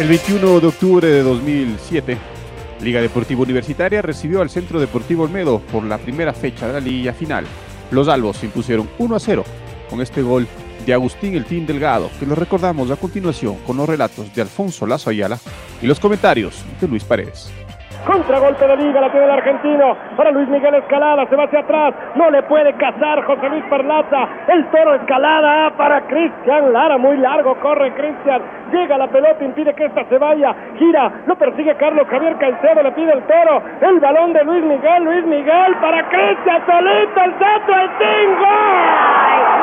El 0.00 0.08
21 0.08 0.60
de 0.60 0.66
octubre 0.66 1.06
de 1.06 1.22
2007, 1.22 2.16
Liga 2.80 3.02
Deportiva 3.02 3.42
Universitaria 3.42 4.00
recibió 4.00 4.40
al 4.40 4.48
Centro 4.48 4.80
Deportivo 4.80 5.24
Olmedo 5.24 5.58
por 5.60 5.84
la 5.84 5.98
primera 5.98 6.32
fecha 6.32 6.66
de 6.66 6.72
la 6.72 6.80
Liga 6.80 7.12
Final. 7.12 7.44
Los 7.90 8.08
albos 8.08 8.38
se 8.38 8.46
impusieron 8.46 8.88
1 8.98 9.14
a 9.14 9.20
0 9.20 9.44
con 9.90 10.00
este 10.00 10.22
gol 10.22 10.48
de 10.86 10.94
Agustín 10.94 11.34
El 11.34 11.44
Team 11.44 11.66
Delgado, 11.66 12.10
que 12.18 12.24
lo 12.24 12.34
recordamos 12.34 12.90
a 12.90 12.96
continuación 12.96 13.56
con 13.66 13.76
los 13.76 13.86
relatos 13.86 14.34
de 14.34 14.40
Alfonso 14.40 14.86
Lazo 14.86 15.10
Ayala 15.10 15.38
y 15.82 15.86
los 15.86 16.00
comentarios 16.00 16.64
de 16.80 16.88
Luis 16.88 17.04
Paredes. 17.04 17.50
Contragolpe 18.06 18.66
de 18.66 18.76
liga, 18.76 19.00
la 19.00 19.10
tiene 19.10 19.26
el 19.26 19.30
argentino. 19.30 19.96
Para 20.16 20.30
Luis 20.30 20.48
Miguel 20.48 20.74
Escalada, 20.74 21.26
se 21.26 21.36
va 21.36 21.44
hacia 21.44 21.60
atrás. 21.60 21.94
No 22.14 22.30
le 22.30 22.42
puede 22.44 22.72
cazar 22.74 23.22
José 23.24 23.48
Luis 23.50 23.64
Perlaza. 23.64 24.28
El 24.48 24.66
toro 24.70 24.94
Escalada 24.94 25.66
ah, 25.66 25.72
para 25.76 26.00
Cristian 26.02 26.72
Lara. 26.72 26.96
Muy 26.98 27.18
largo 27.18 27.54
corre 27.56 27.92
Cristian. 27.92 28.42
Llega 28.72 28.96
la 28.96 29.08
pelota, 29.08 29.44
impide 29.44 29.74
que 29.74 29.84
esta 29.84 30.04
se 30.04 30.18
vaya. 30.18 30.54
Gira, 30.78 31.10
lo 31.26 31.36
persigue 31.36 31.74
Carlos 31.76 32.06
Javier 32.08 32.36
Caicedo. 32.36 32.82
Le 32.82 32.92
pide 32.92 33.12
el 33.12 33.22
toro. 33.24 33.62
El 33.80 34.00
balón 34.00 34.32
de 34.32 34.44
Luis 34.44 34.64
Miguel. 34.64 35.04
Luis 35.04 35.24
Miguel 35.26 35.74
para 35.80 36.08
Cristian. 36.08 36.62
Solito 36.66 37.20
el 37.20 37.32
centro, 37.32 37.74
el 37.80 37.90
5. 37.98 39.59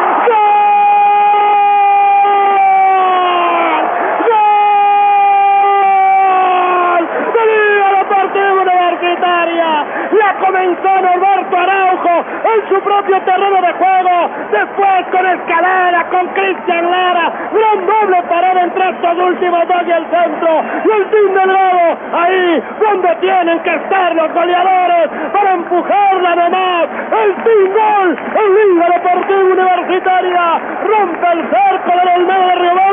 Comenzó 10.57 11.01
Norberto 11.01 11.57
Araujo 11.57 12.25
en 12.43 12.69
su 12.69 12.81
propio 12.81 13.21
terreno 13.21 13.61
de 13.61 13.73
juego. 13.73 14.29
Después 14.51 15.05
con 15.11 15.25
Escalera, 15.25 16.05
con 16.09 16.27
Cristian 16.29 16.89
Lara. 16.89 17.31
Gran 17.53 17.85
doble 17.85 18.23
parada 18.23 18.61
entre 18.63 18.89
estos 18.89 19.17
últimos 19.19 19.67
dos 19.67 19.83
y 19.85 19.91
el 19.91 20.05
centro. 20.07 20.63
Y 20.85 20.89
el 20.89 21.09
Team 21.09 21.33
Delgado 21.33 21.97
ahí 22.13 22.63
donde 22.79 23.15
tienen 23.17 23.59
que 23.59 23.75
estar 23.75 24.15
los 24.15 24.33
goleadores 24.33 25.09
para 25.31 25.53
empujarla 25.53 26.35
nomás. 26.35 26.87
El 27.23 27.35
Team 27.43 27.73
Gol 27.73 28.17
en 28.35 28.55
Liga 28.55 28.87
Deportiva 28.95 29.39
Universitaria. 29.39 30.61
Rompe 30.87 31.27
el 31.33 31.49
cerco 31.49 31.91
del 31.99 32.09
Olmedo 32.15 32.47
de. 32.47 32.86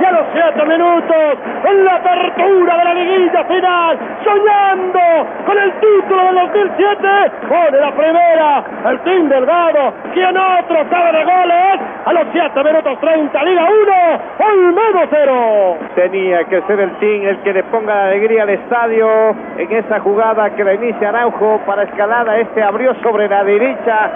Y 0.00 0.04
a 0.04 0.12
los 0.12 0.26
siete 0.32 0.64
minutos 0.66 1.38
en 1.64 1.84
la 1.84 1.94
apertura 1.94 2.76
de 2.76 2.84
la 2.84 2.94
liguilla 2.94 3.44
final. 3.44 3.98
Soñando 4.24 5.00
con 5.46 5.58
el 5.58 5.72
título 5.72 6.24
del 6.24 6.34
2007. 6.34 7.08
Pone 7.48 7.78
la 7.78 7.92
primera 7.92 8.64
el 8.90 8.98
Team 9.00 9.28
Delgado. 9.28 9.92
Quien 10.12 10.36
otro 10.36 10.84
sabe 10.90 11.18
de 11.18 11.24
goles. 11.24 11.80
A 12.04 12.12
los 12.12 12.26
7 12.32 12.64
minutos 12.64 12.98
30, 13.00 13.44
Liga 13.44 13.64
1, 13.64 14.48
Olmedo 14.50 15.06
0. 15.08 15.76
Tenía 15.94 16.44
que 16.44 16.60
ser 16.62 16.80
el 16.80 16.90
Team 16.98 17.22
el 17.22 17.38
que 17.42 17.52
le 17.52 17.62
ponga 17.64 17.94
la 17.94 18.04
alegría 18.06 18.42
al 18.42 18.50
estadio 18.50 19.30
en 19.56 19.70
esa 19.70 20.00
jugada 20.00 20.50
que 20.50 20.64
la 20.64 20.74
inicia 20.74 21.10
Araujo 21.10 21.60
para 21.64 21.84
escalada. 21.84 22.38
Este 22.38 22.60
abrió 22.60 22.94
sobre 23.02 23.28
la 23.28 23.44
derecha. 23.44 24.10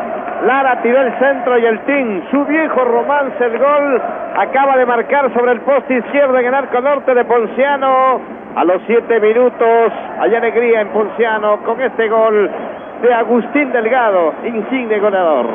Lara 0.45 0.81
tiró 0.83 1.01
el 1.01 1.19
centro 1.19 1.59
y 1.59 1.65
el 1.65 1.81
Team, 1.87 2.23
su 2.31 2.45
viejo 2.45 2.85
romance, 2.85 3.45
el 3.45 3.59
gol, 3.59 4.03
acaba 4.37 4.77
de 4.77 4.87
marcar 4.87 5.33
sobre 5.33 5.53
el 5.53 5.61
poste 5.61 5.99
izquierdo 5.99 6.39
en 6.39 6.47
el 6.47 6.55
arco 6.55 6.81
norte 6.81 7.15
de 7.15 7.25
Ponciano. 7.25 8.21
A 8.57 8.65
los 8.65 8.83
7 8.87 9.21
minutos, 9.21 9.93
hay 10.19 10.35
alegría 10.35 10.81
en 10.81 10.89
Ponciano 10.89 11.63
con 11.65 11.81
este 11.81 12.09
gol 12.09 12.51
de 13.03 13.15
Agustín 13.15 13.73
Delgado, 13.73 14.35
insigne 14.45 14.99
goleador. 14.99 15.47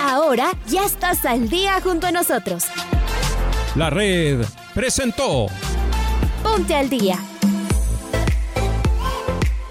Ahora 0.00 0.44
ya 0.66 0.82
estás 0.84 1.24
al 1.24 1.48
día 1.48 1.72
junto 1.82 2.06
a 2.06 2.12
nosotros. 2.12 2.70
La 3.76 3.90
red 3.90 4.44
presentó 4.74 5.46
Ponte 6.42 6.74
al 6.74 6.88
día. 6.88 7.33